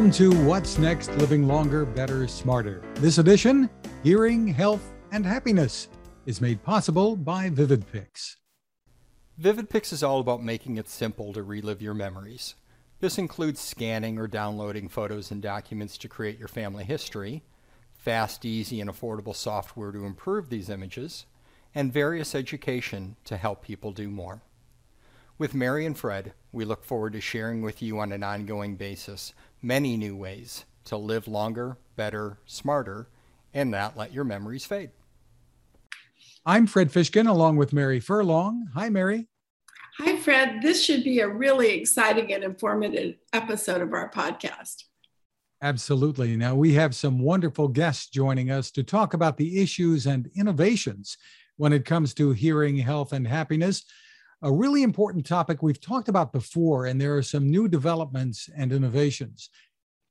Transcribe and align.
Welcome 0.00 0.12
to 0.12 0.44
What's 0.46 0.78
Next 0.78 1.10
Living 1.18 1.46
Longer, 1.46 1.84
Better, 1.84 2.26
Smarter. 2.26 2.82
This 2.94 3.18
edition, 3.18 3.68
Hearing, 4.02 4.46
Health, 4.46 4.94
and 5.12 5.26
Happiness, 5.26 5.88
is 6.24 6.40
made 6.40 6.62
possible 6.62 7.16
by 7.16 7.50
VividPix. 7.50 8.36
VividPix 9.38 9.92
is 9.92 10.02
all 10.02 10.18
about 10.18 10.42
making 10.42 10.78
it 10.78 10.88
simple 10.88 11.34
to 11.34 11.42
relive 11.42 11.82
your 11.82 11.92
memories. 11.92 12.54
This 13.00 13.18
includes 13.18 13.60
scanning 13.60 14.18
or 14.18 14.26
downloading 14.26 14.88
photos 14.88 15.30
and 15.30 15.42
documents 15.42 15.98
to 15.98 16.08
create 16.08 16.38
your 16.38 16.48
family 16.48 16.84
history, 16.84 17.42
fast, 17.92 18.46
easy, 18.46 18.80
and 18.80 18.88
affordable 18.88 19.36
software 19.36 19.92
to 19.92 20.06
improve 20.06 20.48
these 20.48 20.70
images, 20.70 21.26
and 21.74 21.92
various 21.92 22.34
education 22.34 23.16
to 23.24 23.36
help 23.36 23.62
people 23.62 23.92
do 23.92 24.08
more. 24.08 24.40
With 25.40 25.54
Mary 25.54 25.86
and 25.86 25.96
Fred, 25.96 26.34
we 26.52 26.66
look 26.66 26.84
forward 26.84 27.14
to 27.14 27.20
sharing 27.22 27.62
with 27.62 27.80
you 27.80 27.98
on 27.98 28.12
an 28.12 28.22
ongoing 28.22 28.76
basis 28.76 29.32
many 29.62 29.96
new 29.96 30.14
ways 30.14 30.66
to 30.84 30.98
live 30.98 31.26
longer, 31.26 31.78
better, 31.96 32.36
smarter, 32.44 33.08
and 33.54 33.70
not 33.70 33.96
let 33.96 34.12
your 34.12 34.24
memories 34.24 34.66
fade. 34.66 34.90
I'm 36.44 36.66
Fred 36.66 36.92
Fishkin 36.92 37.26
along 37.26 37.56
with 37.56 37.72
Mary 37.72 38.00
Furlong. 38.00 38.68
Hi, 38.74 38.90
Mary. 38.90 39.28
Hi, 39.96 40.14
Fred. 40.18 40.60
This 40.60 40.84
should 40.84 41.04
be 41.04 41.20
a 41.20 41.28
really 41.28 41.70
exciting 41.70 42.34
and 42.34 42.44
informative 42.44 43.14
episode 43.32 43.80
of 43.80 43.94
our 43.94 44.10
podcast. 44.10 44.84
Absolutely. 45.62 46.36
Now, 46.36 46.54
we 46.54 46.74
have 46.74 46.94
some 46.94 47.18
wonderful 47.18 47.68
guests 47.68 48.10
joining 48.10 48.50
us 48.50 48.70
to 48.72 48.82
talk 48.82 49.14
about 49.14 49.38
the 49.38 49.62
issues 49.62 50.06
and 50.06 50.30
innovations 50.36 51.16
when 51.56 51.72
it 51.72 51.86
comes 51.86 52.12
to 52.12 52.32
hearing, 52.32 52.76
health, 52.76 53.14
and 53.14 53.26
happiness 53.26 53.86
a 54.42 54.50
really 54.50 54.82
important 54.82 55.26
topic 55.26 55.62
we've 55.62 55.80
talked 55.80 56.08
about 56.08 56.32
before, 56.32 56.86
and 56.86 57.00
there 57.00 57.16
are 57.16 57.22
some 57.22 57.50
new 57.50 57.68
developments 57.68 58.48
and 58.56 58.72
innovations. 58.72 59.50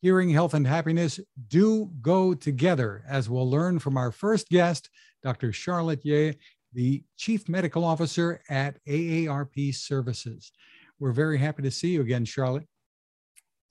Hearing 0.01 0.29
health 0.29 0.53
and 0.53 0.65
happiness 0.65 1.19
do 1.47 1.91
go 2.01 2.33
together, 2.33 3.03
as 3.07 3.29
we'll 3.29 3.49
learn 3.49 3.79
from 3.79 3.97
our 3.97 4.11
first 4.11 4.49
guest, 4.49 4.89
Dr. 5.23 5.51
Charlotte 5.51 6.05
Yeh, 6.05 6.33
the 6.73 7.03
Chief 7.17 7.49
Medical 7.49 7.83
Officer 7.83 8.41
at 8.49 8.77
AARP 8.85 9.73
Services. 9.75 10.51
We're 10.99 11.11
very 11.11 11.37
happy 11.37 11.63
to 11.63 11.71
see 11.71 11.89
you 11.89 12.01
again, 12.01 12.23
Charlotte. 12.23 12.67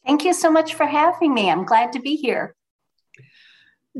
Thank 0.04 0.24
you 0.24 0.34
so 0.34 0.50
much 0.50 0.74
for 0.74 0.86
having 0.86 1.32
me. 1.34 1.50
I'm 1.50 1.64
glad 1.64 1.92
to 1.92 2.00
be 2.00 2.16
here. 2.16 2.54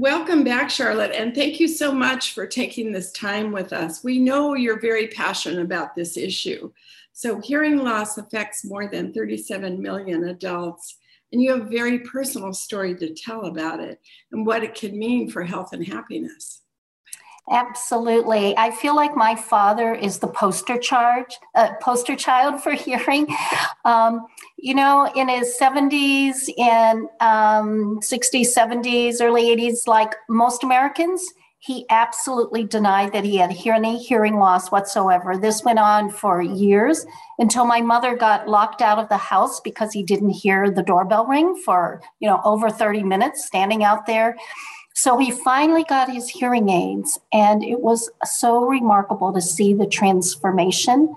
Welcome 0.00 0.44
back, 0.44 0.70
Charlotte, 0.70 1.10
and 1.10 1.34
thank 1.34 1.58
you 1.58 1.66
so 1.66 1.90
much 1.90 2.32
for 2.32 2.46
taking 2.46 2.92
this 2.92 3.10
time 3.10 3.50
with 3.50 3.72
us. 3.72 4.04
We 4.04 4.20
know 4.20 4.54
you're 4.54 4.78
very 4.78 5.08
passionate 5.08 5.60
about 5.60 5.96
this 5.96 6.16
issue. 6.16 6.70
So, 7.12 7.40
hearing 7.40 7.78
loss 7.78 8.16
affects 8.16 8.64
more 8.64 8.86
than 8.86 9.12
37 9.12 9.82
million 9.82 10.28
adults, 10.28 10.98
and 11.32 11.42
you 11.42 11.50
have 11.50 11.66
a 11.66 11.68
very 11.68 11.98
personal 11.98 12.52
story 12.52 12.94
to 12.94 13.12
tell 13.12 13.46
about 13.46 13.80
it 13.80 14.00
and 14.30 14.46
what 14.46 14.62
it 14.62 14.76
can 14.76 14.96
mean 14.96 15.28
for 15.30 15.42
health 15.42 15.72
and 15.72 15.84
happiness. 15.84 16.62
Absolutely. 17.50 18.56
I 18.58 18.70
feel 18.70 18.94
like 18.94 19.16
my 19.16 19.34
father 19.34 19.94
is 19.94 20.18
the 20.18 20.28
poster 20.28 20.78
charge, 20.78 21.38
uh, 21.54 21.70
poster 21.80 22.14
child 22.14 22.62
for 22.62 22.72
hearing. 22.86 23.26
Um, 23.84 24.26
you 24.58 24.74
know, 24.74 25.10
in 25.14 25.28
his 25.28 25.56
70s 25.60 26.50
and 26.58 27.08
um, 27.20 28.00
60s, 28.00 28.54
70s, 28.54 29.20
early 29.20 29.56
80s, 29.56 29.86
like 29.86 30.14
most 30.28 30.62
Americans, 30.64 31.32
he 31.60 31.86
absolutely 31.90 32.64
denied 32.64 33.12
that 33.12 33.24
he 33.24 33.36
had 33.36 33.50
any 33.50 33.98
hearing 33.98 34.38
loss 34.38 34.70
whatsoever. 34.70 35.36
This 35.36 35.64
went 35.64 35.78
on 35.78 36.08
for 36.08 36.40
years 36.40 37.04
until 37.38 37.64
my 37.64 37.80
mother 37.80 38.16
got 38.16 38.48
locked 38.48 38.80
out 38.80 38.98
of 38.98 39.08
the 39.08 39.16
house 39.16 39.60
because 39.60 39.92
he 39.92 40.02
didn't 40.02 40.30
hear 40.30 40.70
the 40.70 40.84
doorbell 40.84 41.26
ring 41.26 41.60
for, 41.64 42.00
you 42.20 42.28
know, 42.28 42.40
over 42.44 42.70
30 42.70 43.02
minutes 43.02 43.44
standing 43.44 43.82
out 43.82 44.06
there. 44.06 44.36
So 44.98 45.16
he 45.16 45.30
finally 45.30 45.84
got 45.84 46.10
his 46.10 46.28
hearing 46.28 46.68
aids, 46.70 47.20
and 47.32 47.62
it 47.62 47.82
was 47.82 48.10
so 48.24 48.64
remarkable 48.64 49.32
to 49.32 49.40
see 49.40 49.72
the 49.72 49.86
transformation. 49.86 51.14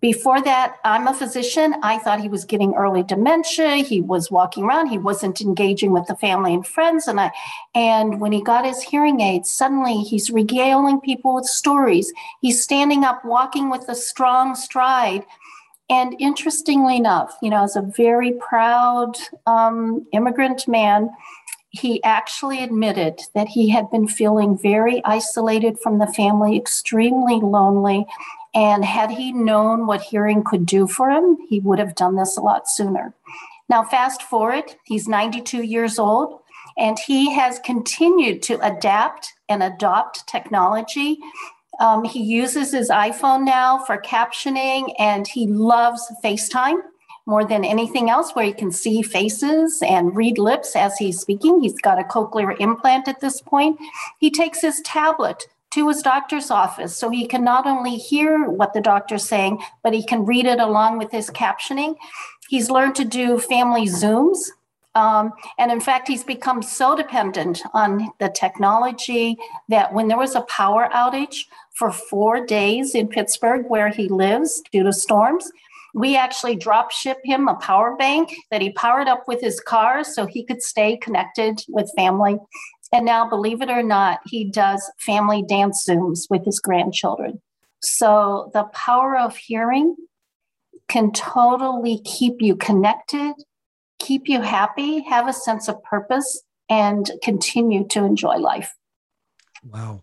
Before 0.00 0.42
that, 0.42 0.78
I'm 0.84 1.06
a 1.06 1.14
physician. 1.14 1.76
I 1.84 1.98
thought 1.98 2.20
he 2.20 2.28
was 2.28 2.44
getting 2.44 2.74
early 2.74 3.04
dementia. 3.04 3.76
He 3.76 4.00
was 4.00 4.32
walking 4.32 4.64
around. 4.64 4.88
He 4.88 4.98
wasn't 4.98 5.40
engaging 5.40 5.92
with 5.92 6.08
the 6.08 6.16
family 6.16 6.52
and 6.52 6.66
friends. 6.66 7.06
And 7.06 7.20
I, 7.20 7.30
and 7.72 8.20
when 8.20 8.32
he 8.32 8.42
got 8.42 8.66
his 8.66 8.82
hearing 8.82 9.20
aids, 9.20 9.48
suddenly 9.48 9.98
he's 9.98 10.30
regaling 10.30 11.00
people 11.00 11.36
with 11.36 11.44
stories. 11.44 12.12
He's 12.40 12.60
standing 12.60 13.04
up, 13.04 13.24
walking 13.24 13.70
with 13.70 13.88
a 13.88 13.94
strong 13.94 14.56
stride. 14.56 15.24
And 15.88 16.16
interestingly 16.18 16.96
enough, 16.96 17.36
you 17.42 17.50
know, 17.50 17.62
as 17.62 17.76
a 17.76 17.82
very 17.82 18.32
proud 18.32 19.16
um, 19.46 20.04
immigrant 20.12 20.66
man, 20.66 21.10
he 21.70 22.02
actually 22.02 22.62
admitted 22.62 23.20
that 23.34 23.48
he 23.48 23.68
had 23.68 23.90
been 23.90 24.08
feeling 24.08 24.58
very 24.58 25.02
isolated 25.04 25.78
from 25.78 25.98
the 25.98 26.06
family, 26.08 26.56
extremely 26.56 27.36
lonely. 27.36 28.06
And 28.54 28.84
had 28.84 29.12
he 29.12 29.32
known 29.32 29.86
what 29.86 30.02
hearing 30.02 30.42
could 30.42 30.66
do 30.66 30.88
for 30.88 31.10
him, 31.10 31.38
he 31.48 31.60
would 31.60 31.78
have 31.78 31.94
done 31.94 32.16
this 32.16 32.36
a 32.36 32.40
lot 32.40 32.68
sooner. 32.68 33.14
Now, 33.68 33.84
fast 33.84 34.22
forward, 34.22 34.64
he's 34.84 35.06
92 35.06 35.62
years 35.62 36.00
old, 36.00 36.40
and 36.76 36.98
he 36.98 37.32
has 37.32 37.60
continued 37.60 38.42
to 38.42 38.58
adapt 38.66 39.32
and 39.48 39.62
adopt 39.62 40.26
technology. 40.26 41.18
Um, 41.78 42.02
he 42.02 42.20
uses 42.20 42.72
his 42.72 42.90
iPhone 42.90 43.44
now 43.44 43.78
for 43.78 43.96
captioning, 43.96 44.92
and 44.98 45.24
he 45.28 45.46
loves 45.46 46.12
FaceTime 46.24 46.80
more 47.30 47.44
than 47.44 47.64
anything 47.64 48.10
else, 48.10 48.32
where 48.32 48.44
he 48.44 48.52
can 48.52 48.72
see 48.72 49.00
faces 49.02 49.80
and 49.86 50.16
read 50.16 50.36
lips 50.36 50.74
as 50.74 50.98
he's 50.98 51.20
speaking. 51.20 51.60
He's 51.60 51.80
got 51.80 52.00
a 52.00 52.02
cochlear 52.02 52.56
implant 52.58 53.06
at 53.06 53.20
this 53.20 53.40
point. 53.40 53.78
He 54.18 54.30
takes 54.30 54.60
his 54.60 54.80
tablet 54.80 55.46
to 55.70 55.88
his 55.88 56.02
doctor's 56.02 56.50
office 56.50 56.96
so 56.96 57.08
he 57.08 57.26
can 57.26 57.44
not 57.44 57.66
only 57.66 57.96
hear 57.96 58.50
what 58.50 58.74
the 58.74 58.80
doctor's 58.80 59.22
saying, 59.22 59.62
but 59.84 59.94
he 59.94 60.04
can 60.04 60.26
read 60.26 60.44
it 60.44 60.58
along 60.58 60.98
with 60.98 61.12
his 61.12 61.30
captioning. 61.30 61.94
He's 62.48 62.68
learned 62.68 62.96
to 62.96 63.04
do 63.04 63.38
family 63.38 63.86
Zooms. 63.86 64.50
Um, 64.96 65.32
and 65.56 65.70
in 65.70 65.80
fact, 65.80 66.08
he's 66.08 66.24
become 66.24 66.62
so 66.62 66.96
dependent 66.96 67.62
on 67.72 68.10
the 68.18 68.28
technology 68.28 69.36
that 69.68 69.94
when 69.94 70.08
there 70.08 70.18
was 70.18 70.34
a 70.34 70.40
power 70.42 70.88
outage 70.92 71.44
for 71.70 71.92
four 71.92 72.44
days 72.44 72.96
in 72.96 73.06
Pittsburgh, 73.06 73.66
where 73.68 73.90
he 73.90 74.08
lives 74.08 74.60
due 74.72 74.82
to 74.82 74.92
storms, 74.92 75.52
we 75.94 76.16
actually 76.16 76.56
drop 76.56 76.90
ship 76.90 77.18
him 77.24 77.48
a 77.48 77.56
power 77.56 77.96
bank 77.96 78.34
that 78.50 78.62
he 78.62 78.72
powered 78.72 79.08
up 79.08 79.24
with 79.26 79.40
his 79.40 79.60
car 79.60 80.04
so 80.04 80.26
he 80.26 80.44
could 80.44 80.62
stay 80.62 80.96
connected 80.96 81.62
with 81.68 81.92
family. 81.96 82.36
And 82.92 83.06
now, 83.06 83.28
believe 83.28 83.62
it 83.62 83.70
or 83.70 83.82
not, 83.82 84.20
he 84.26 84.50
does 84.50 84.90
family 84.98 85.42
dance 85.42 85.86
Zooms 85.88 86.26
with 86.28 86.44
his 86.44 86.58
grandchildren. 86.58 87.40
So 87.82 88.50
the 88.52 88.64
power 88.72 89.16
of 89.16 89.36
hearing 89.36 89.96
can 90.88 91.12
totally 91.12 92.00
keep 92.04 92.36
you 92.40 92.56
connected, 92.56 93.34
keep 94.00 94.28
you 94.28 94.42
happy, 94.42 95.04
have 95.04 95.28
a 95.28 95.32
sense 95.32 95.68
of 95.68 95.82
purpose, 95.84 96.42
and 96.68 97.10
continue 97.22 97.86
to 97.88 98.04
enjoy 98.04 98.36
life. 98.36 98.74
Wow. 99.64 100.02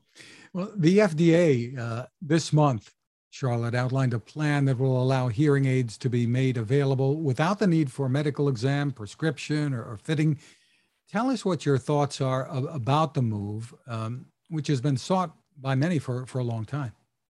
Well, 0.53 0.71
the 0.75 0.99
FDA 0.99 1.77
uh, 1.77 2.05
this 2.21 2.53
month 2.53 2.91
Charlotte 3.37 3.75
outlined 3.75 4.15
a 4.15 4.19
plan 4.19 4.65
that 4.65 4.79
will 4.79 4.99
allow 4.99 5.27
hearing 5.27 5.67
aids 5.67 5.95
to 5.99 6.09
be 6.09 6.25
made 6.25 6.57
available 6.57 7.17
without 7.17 7.59
the 7.59 7.67
need 7.67 7.91
for 7.91 8.07
a 8.07 8.09
medical 8.09 8.49
exam, 8.49 8.89
prescription, 8.89 9.75
or, 9.75 9.83
or 9.83 9.97
fitting. 9.97 10.39
Tell 11.07 11.29
us 11.29 11.45
what 11.45 11.63
your 11.63 11.77
thoughts 11.77 12.19
are 12.19 12.47
about 12.47 13.13
the 13.13 13.21
move, 13.21 13.75
um, 13.85 14.25
which 14.49 14.65
has 14.69 14.81
been 14.81 14.97
sought 14.97 15.35
by 15.55 15.75
many 15.75 15.99
for, 15.99 16.25
for 16.25 16.39
a 16.39 16.43
long 16.43 16.65
time. 16.65 16.93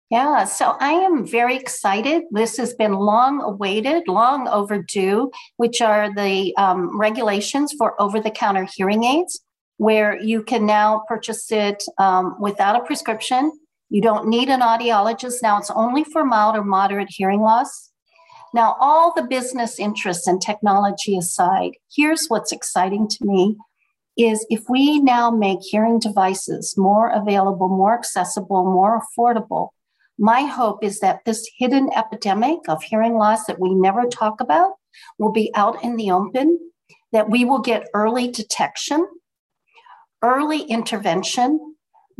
Yeah, 0.10 0.44
so 0.44 0.76
I 0.82 0.92
am 0.92 1.26
very 1.26 1.56
excited. 1.56 2.24
This 2.32 2.58
has 2.58 2.74
been 2.74 2.92
long 2.92 3.42
awaited, 3.42 4.10
long 4.10 4.50
overdue, 4.50 5.32
which 5.56 5.80
are 5.80 6.14
the 6.14 6.54
um, 6.58 7.00
regulations 7.00 7.72
for 7.78 8.00
over 8.02 8.20
the 8.20 8.30
counter 8.30 8.68
hearing 8.76 9.06
aids, 9.06 9.40
where 9.78 10.22
you 10.22 10.44
can 10.44 10.66
now 10.66 11.04
purchase 11.08 11.50
it 11.50 11.82
um, 11.98 12.36
without 12.42 12.76
a 12.76 12.84
prescription 12.84 13.54
you 13.94 14.02
don't 14.02 14.28
need 14.28 14.50
an 14.50 14.62
audiologist. 14.62 15.44
Now 15.44 15.60
it's 15.60 15.70
only 15.70 16.04
for 16.04 16.26
mild 16.26 16.56
or 16.56 16.64
moderate 16.64 17.10
hearing 17.12 17.42
loss. 17.42 17.92
Now, 18.52 18.76
all 18.80 19.14
the 19.14 19.22
business 19.22 19.80
interests 19.80 20.26
and 20.26 20.42
technology 20.42 21.16
aside, 21.16 21.74
here's 21.96 22.26
what's 22.26 22.52
exciting 22.52 23.08
to 23.08 23.18
me 23.22 23.56
is 24.18 24.48
if 24.50 24.64
we 24.68 25.00
now 25.00 25.30
make 25.30 25.60
hearing 25.62 26.00
devices 26.00 26.74
more 26.76 27.10
available, 27.10 27.70
more 27.70 27.94
accessible, 27.94 28.64
more 28.64 29.00
affordable, 29.00 29.70
my 30.18 30.42
hope 30.42 30.84
is 30.84 31.00
that 31.00 31.20
this 31.26 31.48
hidden 31.60 31.92
epidemic 31.96 32.60
of 32.68 32.82
hearing 32.82 33.14
loss 33.14 33.46
that 33.46 33.60
we 33.60 33.76
never 33.76 34.06
talk 34.06 34.42
about 34.42 34.72
will 35.20 35.32
be 35.32 35.52
out 35.54 35.84
in 35.84 35.98
the 35.98 36.10
open, 36.10 36.60
that 37.12 37.30
we 37.30 37.46
will 37.46 37.60
get 37.60 37.90
early 37.94 38.32
detection, 38.32 39.08
early 40.24 40.64
intervention, 40.64 41.73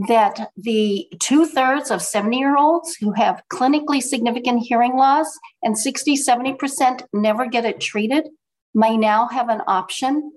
that 0.08 0.52
the 0.58 1.08
two 1.20 1.46
thirds 1.46 1.92
of 1.92 2.02
70 2.02 2.38
year 2.38 2.58
olds 2.58 2.96
who 2.96 3.12
have 3.14 3.44
clinically 3.52 4.02
significant 4.02 4.64
hearing 4.64 4.96
loss 4.96 5.28
and 5.62 5.78
60, 5.78 6.16
70% 6.18 7.04
never 7.14 7.46
get 7.46 7.66
it 7.66 7.80
treated 7.80 8.28
may 8.74 8.98
now 8.98 9.28
have 9.28 9.50
an 9.50 9.62
option. 9.68 10.32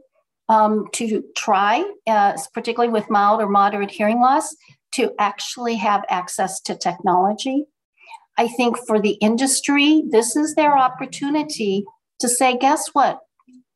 um, 0.49 0.87
to 0.93 1.25
try, 1.37 1.85
uh, 2.07 2.37
particularly 2.55 2.93
with 2.93 3.11
mild 3.11 3.41
or 3.41 3.49
moderate 3.49 3.91
hearing 3.91 4.21
loss, 4.21 4.55
to 4.95 5.13
actually 5.19 5.75
have 5.77 6.05
access 6.09 6.61
to 6.61 6.77
technology. 6.77 7.65
I 8.39 8.49
think 8.49 8.77
for 8.87 9.01
the 9.01 9.15
industry, 9.21 10.05
this 10.09 10.37
is 10.37 10.55
their 10.55 10.77
opportunity 10.77 11.85
to 12.21 12.29
say, 12.29 12.57
guess 12.57 12.89
what? 12.93 13.21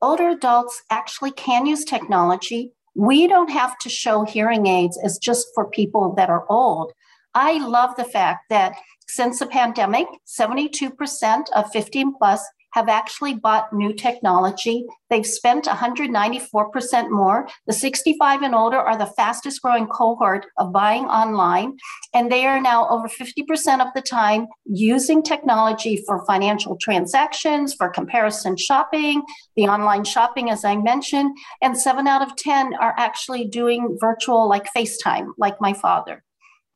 Older 0.02 0.28
adults 0.28 0.82
actually 0.90 1.32
can 1.32 1.66
use 1.66 1.84
technology. 1.84 2.72
We 3.00 3.26
don't 3.26 3.48
have 3.48 3.78
to 3.78 3.88
show 3.88 4.24
hearing 4.24 4.66
aids 4.66 4.98
as 5.02 5.16
just 5.16 5.46
for 5.54 5.70
people 5.70 6.12
that 6.16 6.28
are 6.28 6.44
old. 6.50 6.92
I 7.34 7.56
love 7.66 7.96
the 7.96 8.04
fact 8.04 8.50
that 8.50 8.74
since 9.08 9.38
the 9.38 9.46
pandemic, 9.46 10.06
72% 10.26 11.44
of 11.56 11.72
15 11.72 12.18
plus 12.18 12.46
have 12.72 12.88
actually 12.88 13.34
bought 13.34 13.72
new 13.72 13.92
technology. 13.92 14.84
They've 15.08 15.26
spent 15.26 15.64
194% 15.64 17.10
more. 17.10 17.48
The 17.66 17.72
65 17.72 18.42
and 18.42 18.54
older 18.54 18.78
are 18.78 18.96
the 18.96 19.06
fastest 19.06 19.62
growing 19.62 19.86
cohort 19.86 20.46
of 20.58 20.72
buying 20.72 21.04
online, 21.04 21.76
and 22.14 22.30
they 22.30 22.46
are 22.46 22.60
now 22.60 22.88
over 22.88 23.08
50% 23.08 23.80
of 23.80 23.88
the 23.94 24.02
time 24.02 24.46
using 24.64 25.22
technology 25.22 26.02
for 26.06 26.24
financial 26.26 26.76
transactions, 26.76 27.74
for 27.74 27.88
comparison 27.88 28.56
shopping, 28.56 29.22
the 29.56 29.64
online 29.66 30.04
shopping, 30.04 30.50
as 30.50 30.64
I 30.64 30.76
mentioned, 30.76 31.36
and 31.62 31.76
seven 31.76 32.06
out 32.06 32.22
of 32.22 32.36
10 32.36 32.74
are 32.74 32.94
actually 32.96 33.46
doing 33.46 33.96
virtual 34.00 34.48
like 34.48 34.66
FaceTime, 34.76 35.32
like 35.38 35.60
my 35.60 35.72
father. 35.72 36.22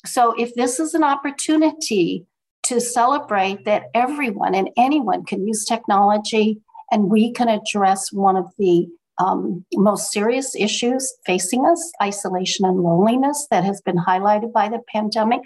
So 0.07 0.33
if 0.39 0.55
this 0.55 0.79
is 0.81 0.95
an 0.95 1.03
opportunity 1.03 2.27
to 2.65 2.81
celebrate 2.81 3.65
that 3.65 3.85
everyone 3.95 4.55
and 4.55 4.71
anyone 4.77 5.25
can 5.25 5.47
use 5.47 5.65
technology 5.65 6.61
and 6.91 7.11
we 7.11 7.33
can 7.33 7.49
address 7.49 8.13
one 8.13 8.37
of 8.37 8.47
the 8.59 8.87
um, 9.19 9.65
most 9.75 10.11
serious 10.11 10.55
issues 10.57 11.15
facing 11.25 11.65
us 11.67 11.93
isolation 12.03 12.65
and 12.65 12.81
loneliness 12.81 13.47
that 13.51 13.65
has 13.65 13.81
been 13.81 13.97
highlighted 13.97 14.53
by 14.53 14.69
the 14.69 14.81
pandemic. 14.89 15.41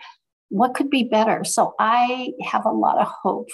What 0.49 0.75
could 0.75 0.91
be 0.91 1.05
better? 1.05 1.45
So 1.45 1.75
I 1.79 2.33
have 2.43 2.65
a 2.65 2.73
lot 2.73 2.99
of 2.99 3.09
hope 3.23 3.49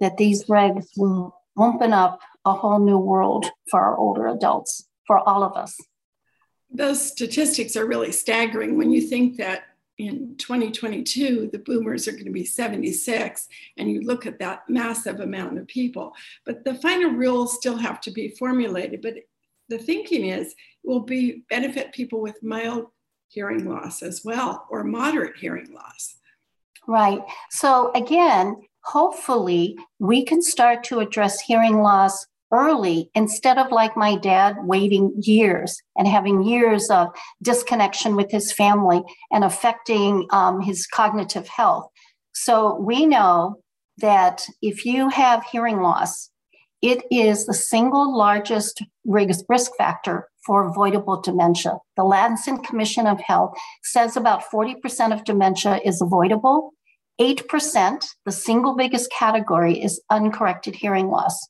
that 0.00 0.16
these 0.16 0.44
regs 0.44 0.86
will 0.96 1.34
open 1.56 1.92
up 1.92 2.20
a 2.44 2.52
whole 2.52 2.78
new 2.78 2.98
world 2.98 3.46
for 3.70 3.80
our 3.80 3.96
older 3.98 4.28
adults, 4.28 4.86
for 5.06 5.18
all 5.28 5.42
of 5.42 5.56
us. 5.56 5.76
Those 6.70 7.04
statistics 7.04 7.76
are 7.76 7.86
really 7.86 8.12
staggering 8.12 8.76
when 8.76 8.92
you 8.92 9.00
think 9.00 9.38
that 9.38 9.64
in 9.98 10.36
2022, 10.38 11.50
the 11.52 11.58
boomers 11.58 12.06
are 12.06 12.12
going 12.12 12.24
to 12.24 12.30
be 12.30 12.44
76, 12.44 13.48
and 13.76 13.90
you 13.90 14.02
look 14.02 14.26
at 14.26 14.38
that 14.38 14.62
massive 14.68 15.20
amount 15.20 15.58
of 15.58 15.66
people. 15.66 16.14
But 16.46 16.64
the 16.64 16.76
final 16.76 17.10
rules 17.10 17.56
still 17.56 17.76
have 17.76 18.00
to 18.02 18.12
be 18.12 18.28
formulated. 18.30 19.02
But 19.02 19.14
the 19.68 19.78
thinking 19.78 20.26
is 20.26 20.48
it 20.48 20.54
will 20.84 21.00
be 21.00 21.42
benefit 21.50 21.92
people 21.92 22.20
with 22.20 22.42
mild 22.42 22.86
hearing 23.28 23.68
loss 23.68 24.02
as 24.02 24.22
well, 24.24 24.66
or 24.70 24.84
moderate 24.84 25.36
hearing 25.36 25.72
loss. 25.72 26.16
Right. 26.86 27.20
So 27.50 27.92
again, 27.94 28.56
hopefully 28.84 29.76
we 29.98 30.24
can 30.24 30.40
start 30.40 30.84
to 30.84 31.00
address 31.00 31.40
hearing 31.40 31.82
loss 31.82 32.26
early 32.52 33.10
instead 33.14 33.58
of 33.58 33.70
like 33.70 33.96
my 33.96 34.16
dad 34.16 34.56
waiting 34.62 35.12
years 35.20 35.80
and 35.96 36.08
having 36.08 36.42
years 36.42 36.88
of 36.90 37.08
disconnection 37.42 38.16
with 38.16 38.30
his 38.30 38.52
family 38.52 39.02
and 39.30 39.44
affecting 39.44 40.26
um, 40.30 40.60
his 40.60 40.86
cognitive 40.86 41.48
health. 41.48 41.88
So 42.32 42.76
we 42.76 43.06
know 43.06 43.60
that 43.98 44.46
if 44.62 44.84
you 44.84 45.08
have 45.08 45.44
hearing 45.44 45.80
loss, 45.80 46.30
it 46.80 47.04
is 47.10 47.46
the 47.46 47.54
single 47.54 48.16
largest 48.16 48.82
risk 49.04 49.72
factor 49.76 50.28
for 50.46 50.68
avoidable 50.68 51.20
dementia. 51.20 51.78
The 51.96 52.04
Lancet 52.04 52.62
Commission 52.62 53.06
of 53.06 53.20
Health 53.20 53.54
says 53.82 54.16
about 54.16 54.44
40% 54.44 55.12
of 55.12 55.24
dementia 55.24 55.80
is 55.84 56.00
avoidable. 56.00 56.72
8%, 57.20 58.06
the 58.24 58.32
single 58.32 58.76
biggest 58.76 59.10
category, 59.10 59.82
is 59.82 60.00
uncorrected 60.08 60.76
hearing 60.76 61.08
loss. 61.08 61.48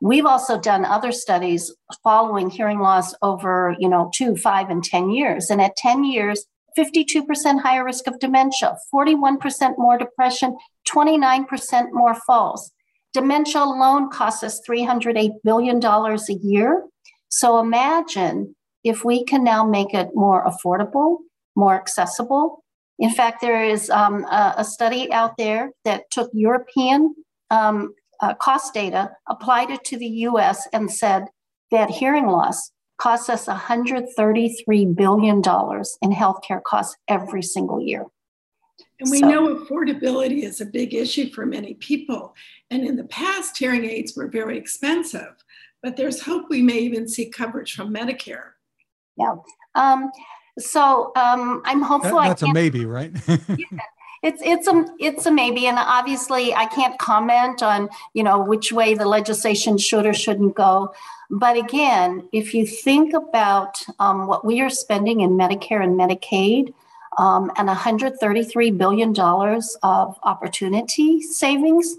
We've 0.00 0.26
also 0.26 0.58
done 0.58 0.84
other 0.84 1.12
studies 1.12 1.72
following 2.02 2.50
hearing 2.50 2.80
loss 2.80 3.14
over, 3.22 3.74
you 3.78 3.88
know, 3.88 4.10
two, 4.14 4.36
five, 4.36 4.70
and 4.70 4.84
10 4.84 5.10
years. 5.10 5.50
And 5.50 5.60
at 5.62 5.76
10 5.76 6.04
years, 6.04 6.44
52% 6.76 7.60
higher 7.60 7.84
risk 7.84 8.06
of 8.06 8.18
dementia, 8.18 8.76
41% 8.92 9.78
more 9.78 9.96
depression, 9.96 10.56
29% 10.88 11.92
more 11.92 12.14
falls. 12.26 12.70
Dementia 13.12 13.62
alone 13.62 14.10
costs 14.10 14.42
us 14.42 14.60
$308 14.68 15.30
billion 15.44 15.84
a 15.84 16.32
year. 16.42 16.84
So 17.28 17.60
imagine 17.60 18.56
if 18.82 19.04
we 19.04 19.24
can 19.24 19.44
now 19.44 19.64
make 19.64 19.94
it 19.94 20.10
more 20.14 20.44
affordable, 20.44 21.18
more 21.56 21.74
accessible. 21.74 22.64
In 22.98 23.10
fact, 23.10 23.40
there 23.40 23.64
is 23.64 23.88
um, 23.90 24.24
a, 24.24 24.54
a, 24.58 24.64
study 24.64 25.12
out 25.12 25.36
there 25.36 25.72
that 25.84 26.10
took 26.10 26.30
European 26.32 27.14
um, 27.50 27.94
uh, 28.24 28.34
cost 28.34 28.72
data, 28.72 29.10
applied 29.28 29.70
it 29.70 29.84
to 29.84 29.98
the 29.98 30.06
US, 30.28 30.66
and 30.72 30.90
said 30.90 31.26
that 31.70 31.90
hearing 31.90 32.26
loss 32.26 32.70
costs 32.96 33.28
us 33.28 33.46
$133 33.46 34.96
billion 34.96 35.36
in 35.36 35.42
healthcare 35.42 36.62
costs 36.62 36.96
every 37.08 37.42
single 37.42 37.80
year. 37.80 38.06
And 39.00 39.10
we 39.10 39.18
so, 39.18 39.28
know 39.28 39.54
affordability 39.56 40.42
is 40.44 40.60
a 40.60 40.66
big 40.66 40.94
issue 40.94 41.30
for 41.30 41.44
many 41.44 41.74
people. 41.74 42.34
And 42.70 42.84
in 42.86 42.96
the 42.96 43.04
past, 43.04 43.58
hearing 43.58 43.84
aids 43.84 44.16
were 44.16 44.28
very 44.28 44.56
expensive, 44.56 45.34
but 45.82 45.96
there's 45.96 46.22
hope 46.22 46.46
we 46.48 46.62
may 46.62 46.78
even 46.78 47.06
see 47.08 47.28
coverage 47.28 47.74
from 47.74 47.92
Medicare. 47.92 48.52
Yeah. 49.18 49.34
Um, 49.74 50.10
so 50.58 51.12
um, 51.16 51.62
I'm 51.64 51.82
hopeful. 51.82 52.20
That, 52.20 52.28
that's 52.28 52.42
a 52.42 52.52
maybe, 52.52 52.86
right? 52.86 53.12
yeah, 53.28 53.36
it's 54.24 54.40
it's 54.42 54.66
a 54.66 54.86
it's 54.98 55.26
a 55.26 55.30
maybe, 55.30 55.66
and 55.66 55.78
obviously 55.78 56.54
I 56.54 56.64
can't 56.64 56.98
comment 56.98 57.62
on 57.62 57.90
you 58.14 58.22
know 58.22 58.40
which 58.40 58.72
way 58.72 58.94
the 58.94 59.04
legislation 59.04 59.76
should 59.76 60.06
or 60.06 60.14
shouldn't 60.14 60.56
go. 60.56 60.94
But 61.30 61.58
again, 61.58 62.26
if 62.32 62.54
you 62.54 62.66
think 62.66 63.12
about 63.12 63.82
um, 63.98 64.26
what 64.26 64.44
we 64.44 64.62
are 64.62 64.70
spending 64.70 65.20
in 65.20 65.32
Medicare 65.32 65.84
and 65.84 65.98
Medicaid, 66.00 66.72
um, 67.18 67.52
and 67.56 67.68
133 67.68 68.70
billion 68.70 69.12
dollars 69.12 69.76
of 69.82 70.18
opportunity 70.22 71.20
savings, 71.20 71.96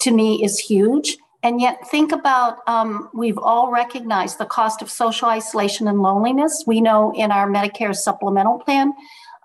to 0.00 0.10
me 0.10 0.42
is 0.42 0.58
huge. 0.58 1.18
And 1.42 1.60
yet, 1.60 1.86
think 1.88 2.12
about 2.12 2.66
um, 2.66 3.10
we've 3.12 3.38
all 3.38 3.70
recognized 3.70 4.38
the 4.38 4.46
cost 4.46 4.80
of 4.80 4.90
social 4.90 5.28
isolation 5.28 5.86
and 5.86 6.00
loneliness. 6.00 6.64
We 6.66 6.80
know 6.80 7.12
in 7.14 7.30
our 7.30 7.46
Medicare 7.46 7.94
supplemental 7.94 8.58
plan, 8.58 8.94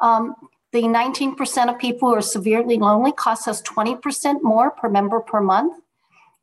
um, 0.02 0.36
the 0.74 0.82
19% 0.82 1.70
of 1.70 1.78
people 1.78 2.10
who 2.10 2.16
are 2.16 2.22
severely 2.22 2.78
lonely 2.78 3.12
costs 3.12 3.48
us 3.48 3.62
20% 3.62 4.42
more 4.42 4.72
per 4.72 4.90
member 4.90 5.20
per 5.20 5.40
month. 5.40 5.80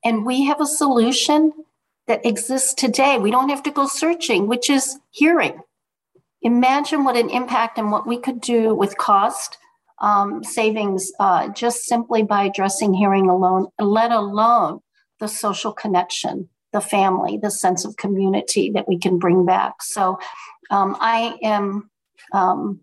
And 0.04 0.25
we 0.25 0.44
have 0.44 0.60
a 0.60 0.66
solution 0.66 1.52
that 2.06 2.25
exists 2.25 2.72
today. 2.72 3.18
We 3.18 3.32
don't 3.32 3.49
have 3.49 3.64
to 3.64 3.72
go 3.72 3.87
searching, 3.88 4.46
which 4.46 4.70
is 4.70 4.99
hearing. 5.10 5.60
Imagine 6.42 7.02
what 7.04 7.16
an 7.16 7.28
impact 7.28 7.76
and 7.76 7.90
what 7.90 8.06
we 8.06 8.18
could 8.18 8.40
do 8.40 8.72
with 8.72 8.96
cost 8.96 9.58
um, 10.00 10.42
savings 10.44 11.12
uh, 11.18 11.49
just 11.49 11.84
simply 11.84 12.22
by 12.22 12.44
addressing 12.44 12.94
hearing 12.94 13.28
alone, 13.28 13.66
let 13.78 14.12
alone 14.12 14.80
the 15.18 15.28
social 15.28 15.72
connection, 15.72 16.49
the 16.72 16.80
family, 16.80 17.37
the 17.37 17.50
sense 17.50 17.84
of 17.84 17.96
community 17.96 18.70
that 18.70 18.88
we 18.88 18.96
can 18.96 19.18
bring 19.18 19.44
back. 19.44 19.82
So 19.82 20.18
um, 20.70 20.96
I 21.00 21.37
am 21.42 21.90
um, 22.32 22.80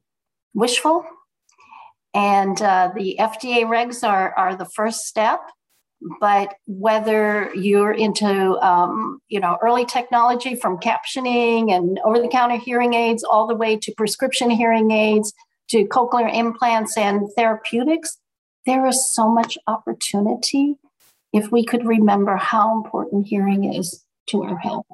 wishful 0.54 1.06
and 2.14 2.62
uh, 2.62 2.92
the 2.96 3.18
FDA 3.20 3.64
regs 3.64 4.08
are, 4.08 4.34
are 4.34 4.56
the 4.56 4.66
first 4.66 5.06
step. 5.06 5.40
But 6.20 6.54
whether 6.68 7.52
you're 7.56 7.92
into, 7.92 8.60
um, 8.62 9.20
you 9.30 9.40
know, 9.40 9.58
early 9.64 9.84
technology 9.84 10.56
from 10.56 10.78
captioning 10.78 11.72
and 11.72 12.00
over-the-counter 12.06 12.58
hearing 12.58 12.94
aids, 12.94 13.24
all 13.24 13.48
the 13.48 13.56
way 13.56 13.78
to 13.78 13.94
prescription 13.98 14.52
hearing 14.52 14.92
aids, 14.92 15.34
to 15.70 15.86
cochlear 15.86 16.34
implants 16.34 16.98
and 16.98 17.28
therapeutics, 17.36 18.18
there 18.68 18.86
is 18.86 19.12
so 19.12 19.28
much 19.30 19.58
opportunity 19.66 20.76
if 21.34 21.52
we 21.52 21.66
could 21.66 21.86
remember 21.86 22.36
how 22.36 22.76
important 22.78 23.28
hearing 23.28 23.74
is 23.74 24.04
to 24.28 24.44
our 24.44 24.58
health. 24.58 24.86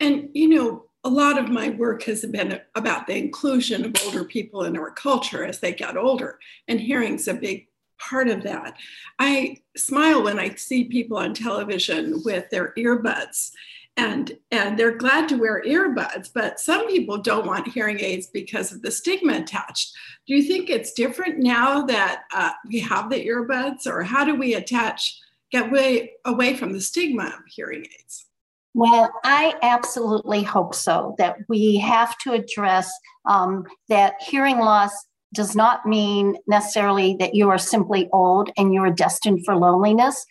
And 0.00 0.30
you 0.32 0.48
know, 0.48 0.84
a 1.04 1.08
lot 1.08 1.38
of 1.38 1.48
my 1.48 1.70
work 1.70 2.02
has 2.04 2.24
been 2.26 2.60
about 2.74 3.06
the 3.06 3.16
inclusion 3.16 3.84
of 3.84 3.94
older 4.04 4.24
people 4.24 4.64
in 4.64 4.76
our 4.76 4.90
culture 4.90 5.44
as 5.44 5.60
they 5.60 5.72
get 5.72 5.96
older, 5.96 6.38
and 6.66 6.80
hearing's 6.80 7.28
a 7.28 7.34
big 7.34 7.68
part 7.98 8.28
of 8.28 8.42
that. 8.42 8.76
I 9.18 9.58
smile 9.76 10.22
when 10.22 10.38
I 10.38 10.54
see 10.54 10.84
people 10.84 11.16
on 11.16 11.34
television 11.34 12.22
with 12.24 12.48
their 12.50 12.72
earbuds 12.76 13.50
and 13.98 14.38
and 14.52 14.78
they're 14.78 14.96
glad 14.96 15.28
to 15.28 15.36
wear 15.36 15.62
earbuds 15.64 16.30
but 16.32 16.60
some 16.60 16.86
people 16.86 17.18
don't 17.18 17.46
want 17.46 17.68
hearing 17.68 17.98
aids 18.00 18.28
because 18.28 18.72
of 18.72 18.80
the 18.80 18.90
stigma 18.90 19.34
attached 19.34 19.92
do 20.26 20.36
you 20.36 20.42
think 20.44 20.70
it's 20.70 20.92
different 20.92 21.38
now 21.38 21.84
that 21.84 22.22
uh, 22.32 22.52
we 22.68 22.78
have 22.78 23.10
the 23.10 23.26
earbuds 23.26 23.86
or 23.86 24.02
how 24.02 24.24
do 24.24 24.34
we 24.34 24.54
attach 24.54 25.18
get 25.50 25.70
way 25.70 26.12
away 26.24 26.56
from 26.56 26.72
the 26.72 26.80
stigma 26.80 27.24
of 27.24 27.44
hearing 27.48 27.84
aids 27.98 28.27
Well, 28.74 29.10
I 29.24 29.54
absolutely 29.62 30.42
hope 30.42 30.74
so. 30.74 31.14
That 31.18 31.36
we 31.48 31.78
have 31.78 32.16
to 32.18 32.32
address 32.32 32.90
um, 33.28 33.64
that 33.88 34.14
hearing 34.20 34.58
loss 34.58 34.92
does 35.34 35.54
not 35.54 35.84
mean 35.86 36.36
necessarily 36.46 37.16
that 37.18 37.34
you 37.34 37.50
are 37.50 37.58
simply 37.58 38.08
old 38.12 38.50
and 38.56 38.72
you 38.72 38.82
are 38.82 38.90
destined 38.90 39.44
for 39.44 39.56
loneliness. 39.56 40.24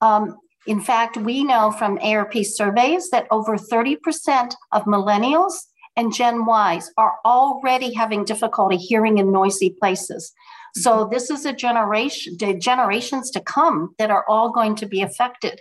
Um, 0.00 0.36
in 0.66 0.80
fact, 0.80 1.16
we 1.16 1.44
know 1.44 1.70
from 1.70 1.98
AARP 1.98 2.44
surveys 2.44 3.10
that 3.10 3.26
over 3.30 3.56
30% 3.56 4.54
of 4.72 4.84
millennials 4.84 5.54
and 5.96 6.12
Gen 6.12 6.44
Ys 6.48 6.90
are 6.96 7.14
already 7.24 7.92
having 7.92 8.24
difficulty 8.24 8.76
hearing 8.76 9.18
in 9.18 9.30
noisy 9.30 9.76
places. 9.78 10.32
So 10.76 10.98
mm-hmm. 10.98 11.12
this 11.12 11.30
is 11.30 11.46
a 11.46 11.52
generation, 11.52 12.36
the 12.38 12.54
generations 12.54 13.30
to 13.32 13.40
come 13.40 13.94
that 13.98 14.10
are 14.10 14.24
all 14.28 14.50
going 14.50 14.74
to 14.76 14.86
be 14.86 15.02
affected. 15.02 15.60